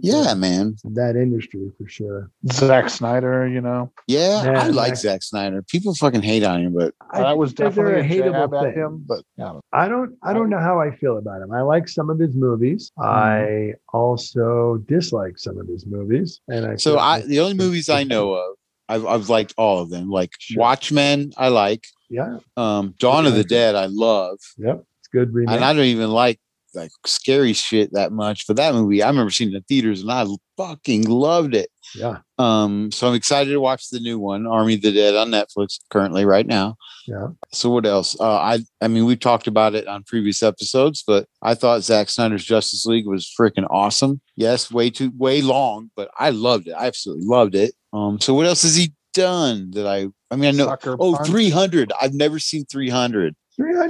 [0.01, 0.75] yeah, man.
[0.83, 2.29] that industry for sure.
[2.51, 3.47] Zack Snyder.
[3.47, 5.61] You know, Yeah, I like I- Zack Snyder.
[5.63, 8.51] People fucking hate on him, but I that was think that they're definitely a hateable
[8.51, 8.83] jab at thing.
[8.83, 9.03] him.
[9.07, 11.51] But yeah, I don't I don't know how I feel about him.
[11.51, 12.91] I like some of his movies.
[12.99, 13.09] Mm-hmm.
[13.09, 16.39] I also dislike some of his movies.
[16.47, 18.55] And I so I the only movies I know of,
[18.89, 20.09] I've I've liked all of them.
[20.09, 20.59] Like Sure.
[20.61, 21.85] Watchmen, I like.
[22.09, 24.83] yeah, Um, Dawn of the Dead, I love, yep.
[24.99, 25.55] It's good remake.
[25.55, 26.39] and I don't even like
[26.73, 28.47] like scary shit that much.
[28.47, 30.25] But that movie, I remember seeing it in the theaters, and I
[30.57, 31.69] fucking loved it.
[31.95, 35.29] yeah, Um, so I'm excited to watch the new one, Army of the Dead, on
[35.31, 36.75] Netflix currently right now.
[37.07, 37.27] yeah.
[37.51, 38.19] So what else?
[38.19, 42.09] Uh, I I mean, we've talked about it on previous episodes, but I thought Zack
[42.09, 44.21] Snyder's Justice League was freaking awesome.
[44.35, 46.71] Yes, way too way long, but I loved it.
[46.73, 47.73] I absolutely loved it.
[47.91, 50.07] Um, so what else has he done that I?
[50.31, 50.65] I mean, I know.
[50.65, 51.27] Sucker Oh, Punch.
[51.27, 51.91] 300.
[52.01, 53.35] I've never seen 300.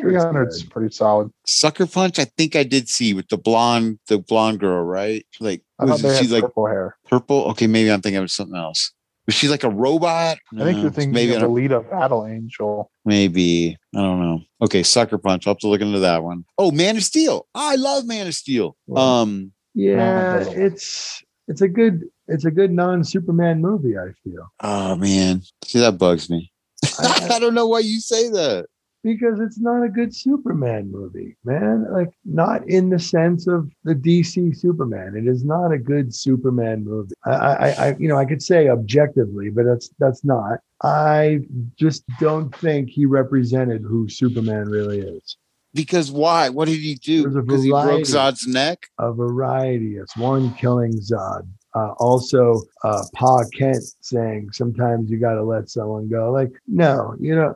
[0.03, 0.21] 300.
[0.21, 1.31] 300 is pretty solid.
[1.45, 5.25] Sucker Punch, I think I did see with the blonde, the blonde girl, right?
[5.39, 6.97] Like, I thought was they it, had she's like purple hair.
[7.09, 7.45] purple?
[7.51, 8.91] Okay, maybe I'm thinking of something else.
[9.25, 10.37] Was she like a robot?
[10.53, 12.91] I think you're thinking maybe I of don't- Alita Battle Angel.
[13.05, 14.41] Maybe I don't know.
[14.61, 15.47] Okay, Sucker Punch.
[15.47, 16.43] I'll have to look into that one.
[16.57, 17.47] Oh, Man of Steel.
[17.55, 18.75] I love Man of Steel.
[18.95, 20.49] Um, Yeah, Yeah.
[20.49, 23.97] it's it's a good it's a good non Superman movie.
[23.97, 26.51] I feel oh man, see that bugs me.
[26.99, 28.65] I don't know why you say that.
[29.03, 31.85] Because it's not a good Superman movie, man.
[31.91, 35.15] Like not in the sense of the DC Superman.
[35.15, 37.13] It is not a good Superman movie.
[37.25, 40.59] I, I, I you know, I could say objectively, but that's that's not.
[40.81, 41.39] I
[41.77, 45.37] just don't think he represented who Superman really is.
[45.73, 46.49] Because why?
[46.49, 47.27] What did he do?
[47.27, 48.03] Because he broke.
[48.03, 48.87] Zod's neck.
[48.99, 49.97] A variety.
[49.97, 51.47] It's one killing Zod.
[51.75, 56.31] Uh, also, uh, Pa Kent saying sometimes you got to let someone go.
[56.31, 57.55] Like, no, you know,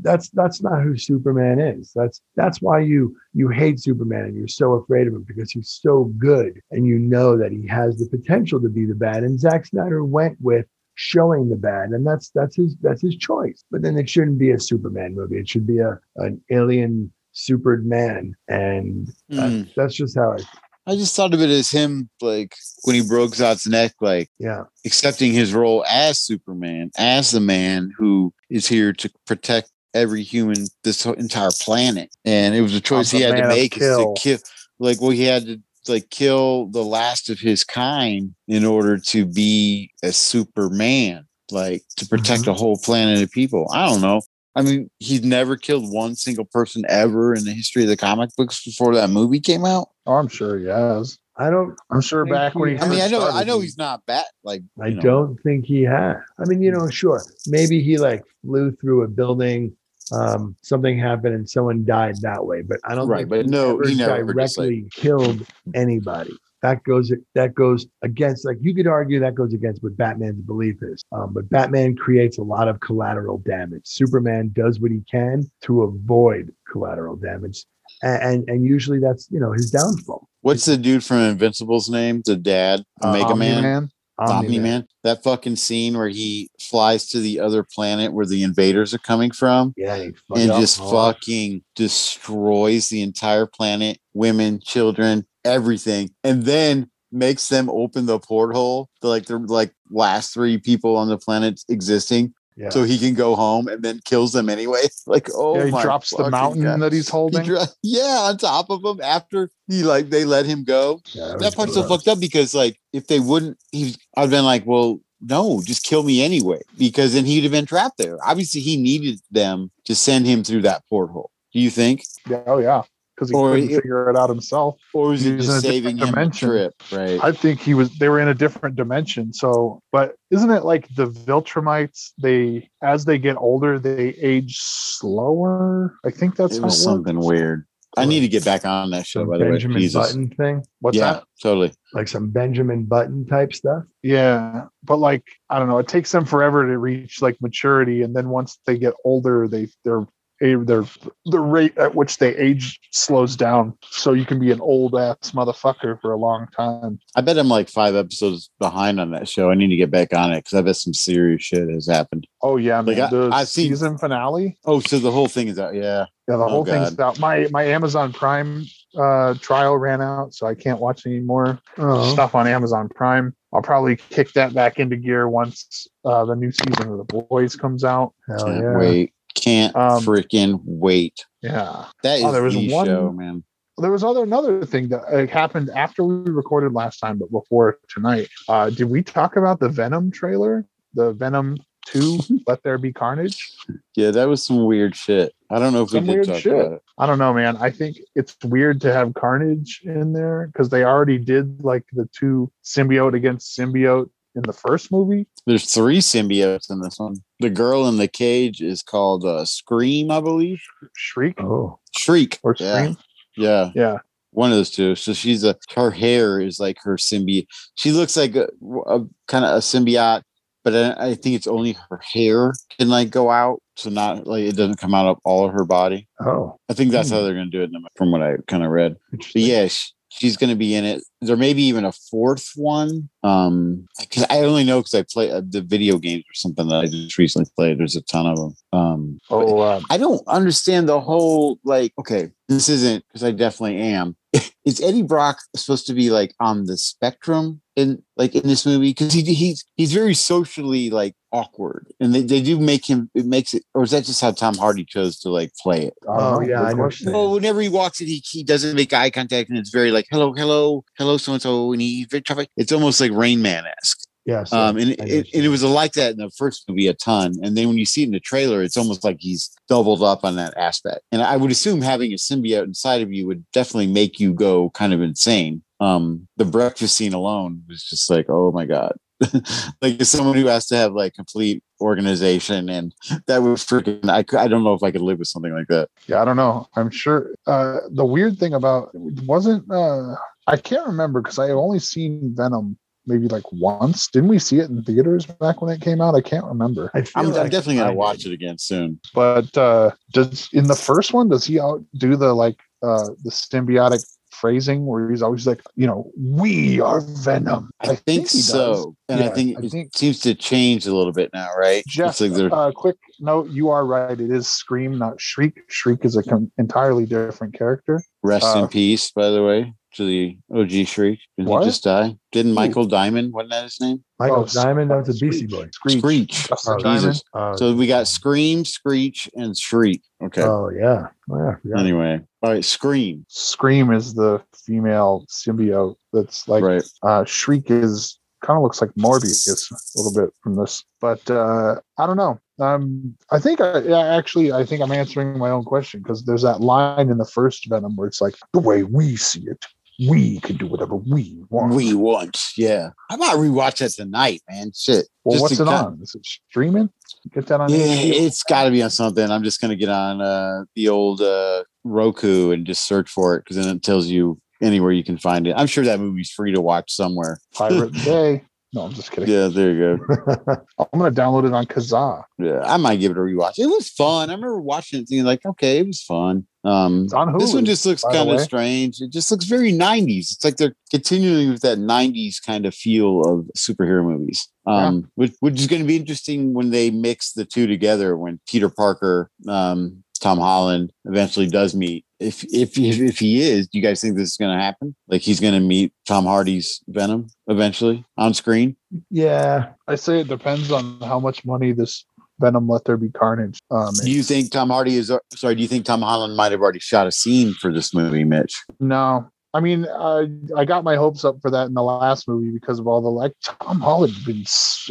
[0.00, 1.92] that's that's not who Superman is.
[1.94, 5.78] That's that's why you you hate Superman and you're so afraid of him because he's
[5.80, 9.22] so good and you know that he has the potential to be the bad.
[9.22, 13.64] And Zack Snyder went with showing the bad, and that's that's his that's his choice.
[13.70, 15.38] But then it shouldn't be a Superman movie.
[15.38, 19.68] It should be a an alien supered man, and that- Mm.
[19.76, 20.38] that's just how I
[20.86, 24.64] I just thought of it as him, like when he broke Zod's neck, like yeah.
[24.84, 30.66] accepting his role as Superman, as the man who is here to protect every human,
[30.82, 32.10] this entire planet.
[32.24, 34.14] And it was a choice he had to make is to kill.
[34.14, 34.38] kill,
[34.80, 39.24] like, well, he had to like kill the last of his kind in order to
[39.24, 41.26] be a Superman.
[41.50, 43.68] like to protect a whole planet of people.
[43.72, 44.22] I don't know.
[44.54, 48.30] I mean, he's never killed one single person ever in the history of the comic
[48.36, 49.88] books before that movie came out.
[50.06, 51.18] Oh, I'm sure he has.
[51.36, 51.74] I don't.
[51.90, 52.74] I'm sure Think back when he.
[52.76, 54.24] he- I mean, I first know, I know he's not bad.
[54.44, 56.16] Like, I know, don't think he had.
[56.38, 59.74] I mean, you know, sure, maybe he like flew through a building.
[60.10, 63.76] Um, something happened and someone died that way, but I don't Right, think but no,
[63.80, 66.36] ever he never just, like- directly killed anybody.
[66.62, 70.76] That goes that goes against like you could argue that goes against what Batman's belief
[70.82, 71.02] is.
[71.10, 73.82] Um, but Batman creates a lot of collateral damage.
[73.84, 77.64] Superman does what he can to avoid collateral damage,
[78.02, 80.28] and and, and usually that's you know his downfall.
[80.42, 82.22] What's the dude from Invincible's name?
[82.24, 83.90] The dad, uh, Mega Man, Omni-Man.
[84.18, 84.86] Omni Man.
[85.02, 89.32] That fucking scene where he flies to the other planet where the invaders are coming
[89.32, 90.60] from Yeah, and fucked up.
[90.60, 98.18] just fucking destroys the entire planet, women, children, everything, and then makes them open the
[98.18, 102.32] porthole to like the like last three people on the planet existing.
[102.54, 102.68] Yeah.
[102.68, 104.82] So he can go home and then kills them anyway.
[105.06, 106.80] Like, oh, yeah, he drops the mountain God.
[106.80, 107.44] that he's He holding.
[107.44, 111.00] dro- yeah, on top of him after he like they let him go.
[111.12, 114.44] Yeah, that That part's so fucked up because like if they wouldn't, he I'd been
[114.44, 118.16] like, well, no, just kill me anyway, because then he'd have been trapped there.
[118.24, 121.30] Obviously, he needed them to send him through that porthole.
[121.52, 122.82] Do you think, Yeah, oh yeah,
[123.22, 124.78] because he Or couldn't it- figure it out himself.
[124.92, 126.48] or was He he was just in a saving different him a dimension.
[126.48, 126.72] trip?
[126.92, 127.20] Right.
[127.22, 127.96] I think he was.
[127.98, 129.32] They were in a different dimension.
[129.32, 132.10] So, but isn't it like the Viltrumites?
[132.20, 135.96] They as they get older, they age slower.
[136.04, 137.26] I think that's it was something works.
[137.26, 137.66] weird.
[137.94, 139.20] I need to get back on that show.
[139.20, 140.06] Some By the way, Benjamin Jesus.
[140.06, 141.24] Button thing, What's yeah, that?
[141.42, 141.72] totally.
[141.92, 143.82] like some Benjamin Button type stuff.
[144.02, 148.16] Yeah, but like I don't know, it takes them forever to reach like maturity, and
[148.16, 150.06] then once they get older, they they're
[150.42, 150.84] their
[151.26, 155.30] the rate at which they age slows down, so you can be an old ass
[155.32, 156.98] motherfucker for a long time.
[157.16, 159.50] I bet I'm like five episodes behind on that show.
[159.50, 162.26] I need to get back on it because I bet some serious shit has happened.
[162.42, 163.06] Oh yeah, Like, man.
[163.06, 164.58] I- the I've seen- season finale.
[164.64, 165.74] Oh, so the whole thing is out.
[165.74, 166.06] Yeah.
[166.28, 167.04] Yeah, the Oh, whole thing's God.
[167.04, 167.18] out.
[167.20, 168.64] My my Amazon Prime
[168.98, 173.34] uh trial ran out, so I can't watch any more Oh, stuff on Amazon Prime.
[173.54, 177.54] I'll probably kick that back into gear once uh, the new season of The Boys
[177.54, 178.14] comes out.
[178.26, 178.78] hell Can't yeah.
[178.78, 179.12] wait.
[179.34, 181.24] Can't Um, freaking wait.
[181.42, 181.86] Yeah.
[182.02, 183.44] That is Oh, there was the one- show, man.
[183.78, 187.78] There was other another thing that uh, happened after we recorded last time, but before
[187.88, 188.28] tonight.
[188.48, 190.66] Uh, did we talk about the Venom trailer?
[190.94, 191.56] The Venom
[191.86, 193.56] Two: Let There Be Carnage.
[193.96, 195.34] Yeah, that was some weird shit.
[195.50, 196.52] I don't know if Some we did weird talk shit.
[196.52, 196.82] about it.
[196.98, 197.56] I don't know, man.
[197.56, 202.08] I think it's weird to have Carnage in there because they already did like the
[202.16, 205.26] two symbiote against symbiote in the first movie.
[205.46, 207.16] There's three symbiotes in this one.
[207.40, 210.60] The girl in the cage is called uh, Scream, I believe.
[210.96, 212.38] Shriek Oh, Shriek.
[212.42, 212.96] or Scream.
[213.36, 213.96] yeah, Yeah.
[214.30, 214.94] one of those two.
[214.94, 217.46] So she's a her hair is like her symbiote.
[217.74, 218.48] She looks like a,
[218.86, 220.22] a kind of a symbiote,
[220.64, 224.44] but I, I think it's only her hair can like go out, so not like
[224.44, 226.08] it doesn't come out of all of her body.
[226.20, 227.16] oh, I think that's Hmm.
[227.16, 228.96] how they're going to do it, from what I kind of read.
[229.10, 231.02] But yeah, sh- she's going to be in it.
[231.20, 233.08] There may be even a fourth one.
[233.22, 236.80] Um, because I only know because I play uh, the video games or something that
[236.80, 237.78] I just recently played.
[237.78, 238.54] There's a ton of them.
[238.72, 241.92] Um, Oh, uh, I don't understand the whole like.
[241.98, 244.16] Okay, this isn't because I definitely am.
[244.64, 248.90] Is Eddie Brock supposed to be like on the spectrum in like in this movie?
[248.90, 253.10] Because he he's he's very socially like awkward, and they, they do make him.
[253.14, 255.94] It makes it, or is that just how Tom Hardy chose to like play it?
[256.08, 256.90] I don't Oh, yeah, I know.
[257.06, 260.06] Well, whenever he walks in, he, he doesn't make eye contact, and it's very like
[260.10, 262.46] hello, hello, hello, so and so, and he's very tough.
[262.56, 264.06] It's almost like Rain Man esque.
[264.24, 264.52] yes.
[264.52, 267.34] Um, and I it, and it was like that in the first movie a ton,
[267.42, 270.24] and then when you see it in the trailer, it's almost like he's doubled up
[270.24, 271.00] on that aspect.
[271.10, 274.70] And I would assume having a symbiote inside of you would definitely make you go
[274.70, 275.62] kind of insane.
[275.80, 278.96] Um, the breakfast scene alone was just like, oh my god.
[279.82, 282.94] like as someone who has to have like complete organization and
[283.26, 285.88] that was freaking I, I don't know if I could live with something like that.
[286.06, 286.68] Yeah, I don't know.
[286.76, 287.34] I'm sure.
[287.46, 289.70] Uh, the weird thing about it wasn't.
[289.70, 290.14] Uh,
[290.46, 294.08] I can't remember because I have only seen Venom maybe like once.
[294.08, 296.14] Didn't we see it in theaters back when it came out?
[296.14, 296.90] I can't remember.
[296.94, 297.98] I feel I'm, I'm like definitely gonna did.
[297.98, 299.00] watch it again soon.
[299.14, 304.04] But uh, does in the first one does he outdo the like uh, the symbiotic
[304.42, 307.70] phrasing where he's always like, you know, we are Venom.
[307.80, 308.46] I, think, he does.
[308.48, 311.48] so, and I Yeah, think I it think- seems to change a little bit now,
[311.56, 311.84] right?
[311.86, 314.20] Jeff, like they're uh, quick note: you are right.
[314.20, 315.54] It is Scream, not Shriek.
[315.68, 318.02] Shriek is a com- entirely different character.
[318.24, 321.18] rest uh, in peace, by the way, to the OG Shriek.
[321.36, 321.60] Did What?
[321.62, 322.16] he just die?
[322.32, 322.54] Didn't Who?
[322.56, 323.32] Michael Diamond?
[323.32, 324.02] Wasn't that his name?
[324.18, 324.90] Michael Oh, Diamond.
[324.90, 325.30] That was a Screech.
[325.32, 325.68] Beastie Boy.
[325.74, 325.98] Screech.
[326.34, 326.48] Screech.
[326.66, 327.22] Oh, Jesus.
[327.34, 330.02] Oh, So we got Scream, Screech, and Shriek.
[330.22, 330.42] Okay.
[330.42, 331.08] Oh yeah.
[331.30, 331.78] Oh, yeah.
[331.80, 333.24] Anyway, all right, Scream.
[333.28, 336.82] Scream is the female symbiote that's like right.
[337.02, 341.76] uh Shriek is kind of looks like Morbius a little bit from this, but uh,
[341.98, 342.40] I don't know.
[342.60, 346.42] Um, I think I yeah, actually I think I'm answering my own question because there's
[346.42, 349.64] that line in the first Venom where it's like the way we see it,
[350.08, 351.74] we can do whatever we want.
[351.74, 352.90] We want, yeah.
[353.10, 354.72] I might rewatch that tonight, man.
[354.74, 355.06] Shit.
[355.24, 355.98] well, Just what's it on?
[356.02, 356.90] Is it streaming?
[357.32, 357.70] Get that on.
[357.70, 359.30] Yeah, it's got to be on something.
[359.30, 363.44] I'm just gonna get on uh, the old uh, Roku and just search for it
[363.44, 365.54] because then it tells you anywhere you can find it.
[365.56, 367.38] I'm sure that movie's free to watch somewhere.
[367.52, 368.44] Pirate Bay.
[368.74, 369.28] No, I'm just kidding.
[369.28, 370.56] Yeah, there you go.
[370.92, 372.22] I'm gonna download it on Kazaa.
[372.38, 373.58] Yeah, I might give it a rewatch.
[373.58, 374.30] It was fun.
[374.30, 376.46] I remember watching it, and thinking like, okay, it was fun.
[376.64, 379.00] Um, It's on this one just looks kind of strange.
[379.00, 380.32] It just looks very 90s.
[380.32, 384.48] It's like they're continuing with that 90s kind of feel of superhero movies.
[384.64, 388.16] Um, which, which is going to be interesting when they mix the two together.
[388.16, 392.04] When Peter Parker, um, Tom Holland eventually does meet.
[392.20, 394.94] If if if, if he is, do you guys think this is going to happen?
[395.08, 398.76] Like he's going to meet Tom Hardy's Venom eventually on screen?
[399.10, 399.70] yeah.
[399.88, 402.04] I say it depends on how much money this
[402.40, 403.58] Venom Let There Be Carnage.
[403.70, 405.12] Um, Do you think Tom Hardy is?
[405.34, 408.24] Sorry, do you think Tom Holland might have already shot a scene for this movie,
[408.24, 408.54] Mitch?
[408.80, 412.50] no, I mean, I I got my hopes up for that in the last movie
[412.50, 414.44] because of all the like Tom Holland been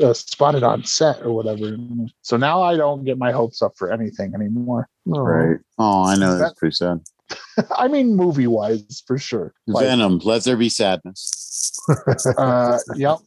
[0.04, 1.78] uh, spotted on set or whatever.
[2.22, 4.88] So now I don't get my hopes up for anything anymore.
[5.06, 5.58] Right.
[5.80, 7.02] Oh, I know that's pretty sad.
[7.78, 9.54] I mean, movie wise, for sure.
[9.68, 10.20] Like, Venom.
[10.24, 11.80] Let there be sadness.
[12.38, 13.18] uh, yep.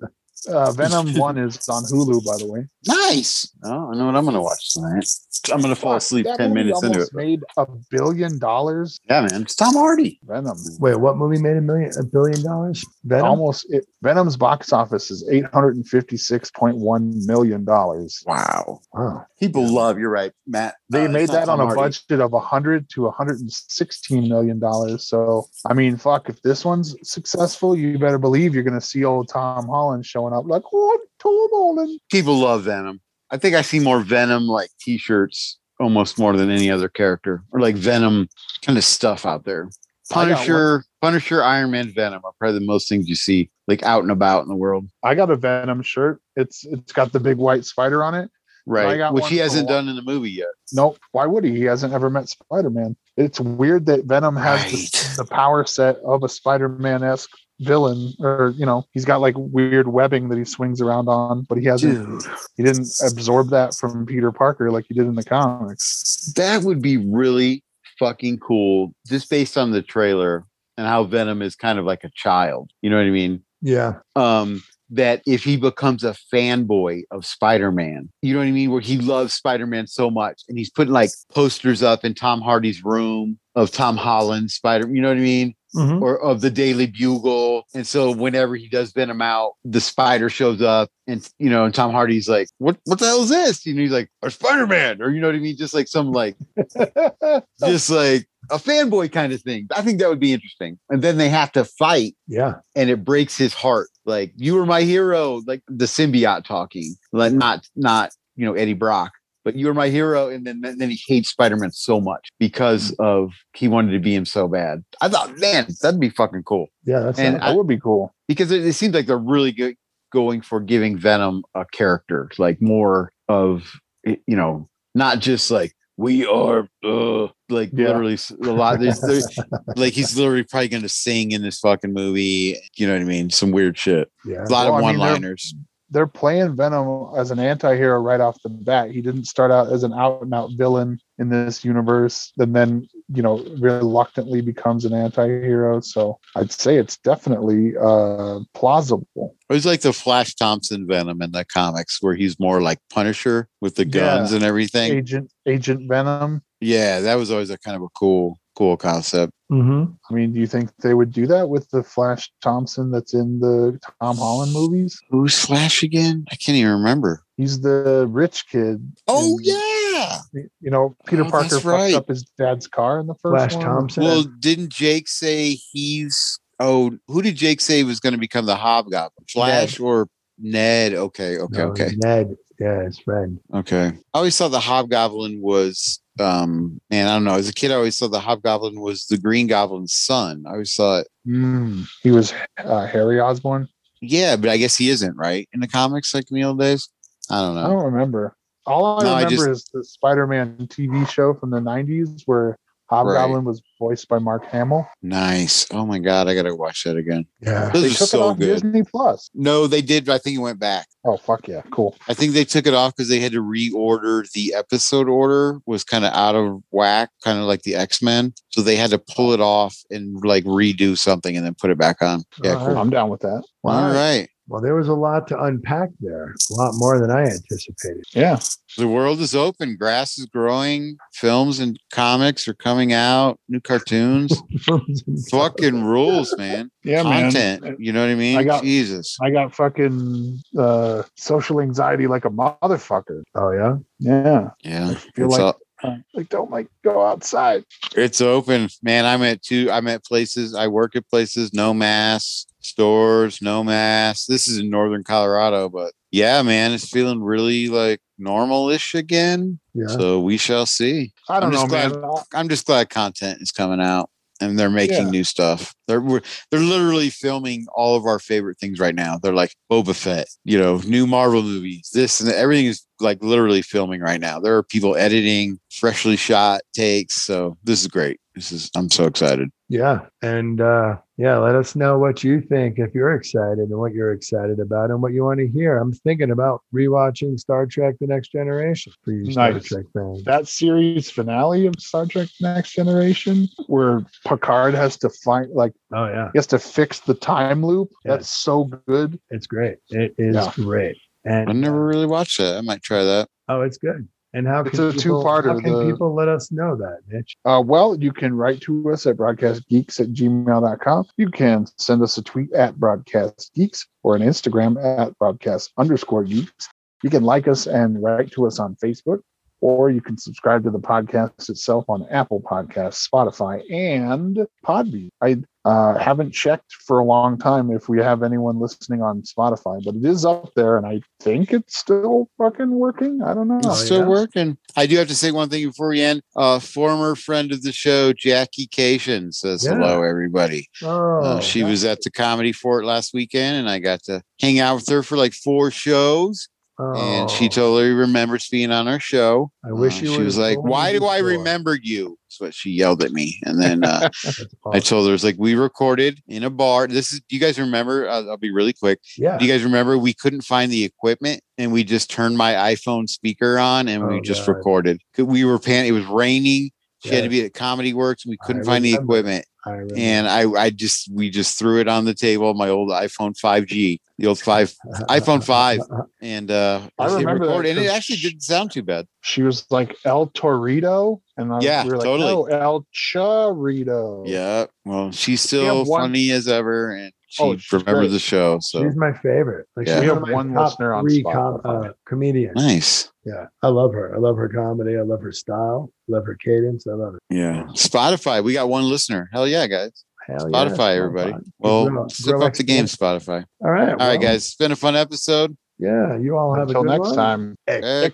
[0.49, 2.67] Uh, Venom One is on Hulu, by the way.
[2.87, 3.51] Nice.
[3.65, 5.07] Oh, I know what I'm going to watch tonight.
[5.53, 7.11] I'm going to fall asleep That ten movie minutes into it.
[7.11, 8.99] almost Made a billion dollars.
[9.09, 9.43] Yeah, man.
[9.43, 10.19] It's Tom Hardy.
[10.25, 10.57] Venom.
[10.79, 12.85] Wait, what movie made a million, a billion dollars?
[13.05, 13.27] Venom.
[13.27, 13.67] Almost.
[13.71, 18.23] It, Venom's box office is eight hundred and fifty-six point one million dollars.
[18.27, 18.81] Wow.
[18.93, 19.27] Wow.
[19.47, 19.99] People love.
[19.99, 20.77] You're right, Matt.
[20.91, 21.81] They Uh, made that on a Hardy.
[21.81, 25.07] budget of 100 to 116 million dollars.
[25.07, 29.05] So, I mean, fuck, if this one's successful, you better believe you're going to see
[29.05, 32.01] old Tom Holland showing up like, oh, Tom Holland.
[32.11, 33.01] People love Venom.
[33.31, 37.61] I think I see more Venom like T-shirts almost more than any other character, or
[37.61, 38.29] like Venom
[38.63, 39.69] kind of stuff out there.
[40.13, 40.27] I got one.
[40.37, 44.13] Punisher, Punisher, Iron Man, Venom are probably the most things you see like out and
[44.13, 44.87] about in the world.
[45.03, 46.21] I got a Venom shirt.
[46.37, 48.31] It's it's got the big white spider on it.
[48.67, 49.13] Right.
[49.13, 50.49] Which he hasn't done in the movie yet.
[50.73, 50.99] Nope.
[51.13, 51.53] Why would he?
[51.55, 52.97] He hasn't ever met Spider Man.
[53.17, 54.73] It's weird that Venom has Right.
[54.73, 59.21] the, the power set of a Spider Man esque villain, or you know, he's got
[59.21, 62.23] like weird webbing that he swings around on, but he hasn't.
[62.23, 66.33] Dude, He didn't absorb that from Peter Parker like he did in the comics.
[66.37, 67.63] that would be really
[67.99, 70.45] fucking cool just based on the trailer
[70.77, 72.71] and how Venom is kind of like a child.
[72.83, 73.45] You know what I mean?
[73.63, 74.01] Yeah.
[74.17, 78.81] um that if he becomes a fanboy of Spider-Man, you know what I mean, where
[78.81, 83.39] he loves Spider-Man so much and he's putting like posters up in Tom Hardy's room
[83.55, 85.55] of Tom Holland Spider, you know what I mean?
[85.75, 86.01] Mhm.
[86.03, 87.65] Or of the Daily Bugle.
[87.75, 91.75] And so whenever he does Venom out, the spider shows up and you know, and
[91.75, 93.67] Tom Hardy's like, What what the hell is this?
[93.67, 95.57] You know, he's like, or Spider-Man, or you know what I mean?
[95.57, 96.37] Just like some like
[97.61, 99.69] just like a fanboy kind of thing.
[99.75, 100.79] I think that would be interesting.
[100.91, 102.57] And then they have to fight Yeah.
[102.75, 103.89] and it breaks his heart.
[104.05, 108.75] Like you were my hero, like the symbiote talking, like not not you know Eddie
[108.75, 109.13] Brock,
[109.45, 110.29] but you were my hero.
[110.29, 113.03] And then then he hates Spider Man so much because mm-hmm.
[113.05, 114.85] of he wanted to be him so bad.
[115.01, 117.01] I thought, man, that'd be fucking cool Yeah.
[117.01, 118.15] That's And that would be cool.
[118.29, 119.77] because it, it seems like they're really good
[120.13, 123.73] going for giving Venom a character, like more of
[124.05, 127.89] you know not just like we are uh, like Yeah.
[127.89, 128.81] literally a lot.
[128.81, 129.29] There's, there's,
[129.77, 132.57] like he's literally probably going to sing in this fucking movie.
[132.77, 133.31] You know what I mean?
[133.31, 134.11] Some weird shit.
[134.25, 134.45] yeah.
[134.45, 135.55] A lot Well, of mean, they're- one-liners.
[135.95, 138.91] They're playing Venom as an anti-hero right off the bat.
[138.91, 142.89] He didn't start out as an out and out villain in this universe, and then
[143.15, 145.81] you know reluctantly becomes an anti-hero.
[145.81, 149.37] So I'd say it's definitely uh plausible.
[149.49, 153.49] It was like the Flash Thompson Venom in the comics, where he's more like Punisher
[153.61, 154.37] with the guns Yeah.
[154.37, 154.93] and everything.
[154.93, 156.43] Agent Agent Venom.
[156.61, 159.33] Yeah, that was always a kind of a cool, cool concept.
[159.53, 159.93] Mm-hmm.
[160.11, 163.41] I mean, do you think they would do that with the Flash Thompson that's in
[163.41, 164.99] the Tom Holland movies?
[165.11, 166.25] Who's Flash again?
[166.33, 167.23] I can't even remember.
[167.37, 168.91] He's the rich kid.
[169.07, 170.19] Oh in- yeah.
[170.61, 171.95] You know, Peter Oh, Parker fucked right.
[171.95, 173.65] up his dad's car in the first Flash one.
[173.65, 174.05] Thompson.
[174.05, 176.39] Well, didn't Jake say he's?
[176.59, 179.27] Oh, who did Jake say was going to become the Hobgoblin?
[179.29, 180.95] Flash or Ned?
[180.95, 181.91] Okay, okay, No, okay.
[181.97, 182.37] Ned.
[182.61, 183.41] Yeah, his friend.
[183.53, 183.87] Okay.
[183.89, 187.35] I always thought the Hobgoblin was um man, I don't know.
[187.35, 190.45] As a kid, I always thought the Hobgoblin was the Green Goblin's son.
[190.47, 193.69] I always thought, Mm, he was uh, Harry Osborn.
[194.01, 195.49] yeah, but I guess he isn't, right?
[195.53, 196.89] In the comics, like in the old days.
[197.31, 197.65] I don't know.
[197.65, 198.37] I don't remember.
[198.67, 202.59] All I No, I remember just- is the Spider-Man TV show from the '90s, where
[202.91, 204.87] Hobgoblin was voiced by Mark Hamill.
[205.03, 205.67] Nice.
[205.73, 207.27] Oh my god, I gotta watch that again.
[207.41, 207.71] Yeah.
[207.71, 208.47] Those They it so off good.
[208.47, 209.31] Disney Plus.
[209.35, 210.05] No, they did.
[210.05, 210.87] but I think it went back.
[211.05, 211.97] Oh fuck yeah, cool.
[212.09, 215.85] I think they took it off because they had to reorder the episode order was
[215.85, 218.35] kind of out of whack, kind of like the X Men.
[218.51, 221.79] So they had to pull it off and like redo something and then put it
[221.79, 222.23] back on.
[222.43, 222.79] Yeah, All cool.
[222.79, 223.43] I'm down with that.
[223.65, 224.29] All right.
[224.47, 226.35] Well, there was a lot to unpack there.
[226.51, 228.05] A lot more than I anticipated.
[228.15, 228.39] Yeah.
[228.77, 229.77] The world is open.
[229.77, 230.97] Grass is growing.
[231.15, 233.39] Films and comics are coming out.
[233.49, 234.43] New cartoons.
[235.31, 236.71] Fucking rules, man.
[236.83, 237.63] Yeah, Content.
[237.63, 237.77] man.
[237.79, 238.37] You know what I mean?
[238.39, 239.17] I got- Jesus.
[239.23, 243.23] I got fucking uh, social anxiety like a motherfucker.
[243.35, 243.77] Oh yeah.
[243.99, 244.51] Yeah.
[244.63, 244.95] Yeah.
[245.15, 247.63] feel It's, like- all- Uh, like don't like go outside.
[247.97, 249.05] it's open, man.
[249.05, 249.71] I'm at two.
[249.71, 250.55] I'm at places.
[250.55, 251.53] I work at places.
[251.53, 252.47] No masks.
[252.65, 253.41] Stores.
[253.43, 254.27] No masks.
[254.27, 259.59] This is in northern Colorado, but yeah, man, it's feeling really like normal-ish again.
[259.75, 259.89] Yeah.
[259.89, 261.13] So we shall see.
[261.29, 262.11] I don't I'm know, glad- man.
[262.35, 264.11] I'm just glad content is coming out
[264.41, 265.11] and they're making Yeah.
[265.11, 265.75] new stuff.
[265.89, 269.19] They're we're, they're literally filming all of our favorite things right now.
[269.19, 273.63] They're like Boba Fett, you know, new Marvel movies, this and everything is like literally
[273.63, 274.41] filming right now.
[274.41, 277.17] There are people editing freshly shot takes.
[277.23, 278.19] So this is great.
[278.35, 279.51] This is I'm so excited.
[279.69, 280.07] Yeah.
[280.23, 284.13] And uh yeah, let us know what you think if you're excited and what you're
[284.13, 285.79] excited about and what you want to hear.
[285.79, 289.65] I'm thinking about rewatching Star Trek The Next Generation for you Star Nice.
[289.65, 290.23] Trek fans.
[290.25, 296.07] That series finale of Star Trek Next Generation, where Picard has to find like Oh
[296.07, 296.31] yeah.
[296.33, 297.91] he has to fix the time loop.
[298.05, 298.13] Yeah.
[298.17, 299.19] That's so good.
[299.31, 299.79] It's great.
[299.91, 300.53] It is Yeah.
[300.57, 300.99] great.
[301.25, 302.59] And I never really watched that.
[302.59, 303.29] I might try that.
[303.49, 304.09] oh, it's good.
[304.35, 306.99] And how It's can a people, two-parter, How can the- people let us know that,
[307.09, 307.37] Mitch?
[307.45, 311.05] Uh, well, you can write to us at broadcastgeeks at gmail.com.
[311.17, 316.69] You can send us a tweet at broadcastgeeks or an Instagram at broadcast underscore geeks.
[317.05, 319.21] You can like us and write to us on Facebook,
[319.61, 325.11] or you can subscribe to the podcast itself on Apple Podcasts, Spotify, and Podbean.
[325.23, 329.83] I uh, haven't checked for a long time if we have anyone listening on Spotify,
[329.85, 333.23] but it is up there, and I think it's still fucking working.
[333.23, 333.59] I don't know.
[333.65, 334.09] It's still yeah.
[334.09, 334.59] working.
[334.77, 336.23] I do have to say one thing before we end.
[336.37, 339.73] Uh, former friend of the show, Jackie Kashian, says Yeah.
[339.77, 340.69] hello, everybody.
[340.83, 344.59] Oh, Uh, she was at the Comedy Fort last weekend, and I got to hang
[344.59, 346.49] out with her for like four shows.
[346.79, 349.53] And she oh, totally remembers being on our show.
[349.65, 353.03] I wish Uh, she was like, "Why do I remember you?" That's what she yelled
[353.05, 353.39] at me.
[353.45, 356.89] And then uh, That's I told her, "It's like we recorded in a bar.
[356.89, 357.21] This is.
[357.29, 358.09] Do you guys remember?
[358.09, 358.99] I'll, I'll be really quick.
[359.17, 359.39] yeah.
[359.39, 363.09] Do you guys remember we couldn't find the equipment and we just turned my iPhone
[363.09, 364.57] speaker on and we Oh, just God.
[364.57, 365.01] recorded.
[365.17, 365.87] We were pan.
[365.87, 366.71] It was raining.
[367.05, 369.45] She had to be at Comedy Works and we couldn't find the equipment.
[369.67, 369.95] I remember.
[369.97, 372.53] And I, I just, we just threw it on the table.
[372.55, 374.73] My old iPhone 5G, the old five
[375.09, 375.81] iPhone 5,
[376.23, 378.83] and uh, I hit remember that record, and it 'cause actually sh- didn't sound too
[378.83, 379.07] bad.
[379.23, 382.31] she was like El Torito, and I, Yeah, we were like, totally.
[382.31, 384.25] no, El Chorito.
[384.27, 384.67] Yeah.
[384.85, 388.09] Well, she's We have still one- funny as ever, and she Oh, remembers great.
[388.11, 388.59] the show.
[388.61, 389.67] So She's my favorite.
[389.77, 389.95] Like Yeah.
[389.95, 392.55] she's We have one, of my one top listener on three com- uh, comedians.
[392.57, 393.11] nice.
[393.27, 394.15] Yeah, I love her.
[394.15, 394.97] I love her comedy.
[394.99, 395.91] I love her style.
[396.09, 396.87] Love her cadence.
[396.87, 397.21] I love it.
[397.35, 397.65] Yeah.
[397.73, 398.45] Spotify.
[398.45, 399.31] We got one listener.
[399.33, 400.05] Hell yeah, guys.
[400.27, 401.33] Hell yeah, Spotify, everybody.
[401.33, 401.43] Spotify.
[401.59, 402.85] Well, Grow- step up the game.
[402.85, 403.45] Spotify.
[403.65, 403.89] All right.
[403.91, 404.45] All right, well, guys.
[404.47, 405.57] It's been a fun episode.
[405.79, 407.15] Yeah, you all have Until a good next one.
[407.17, 407.57] time.
[407.67, 408.05] Excelsior.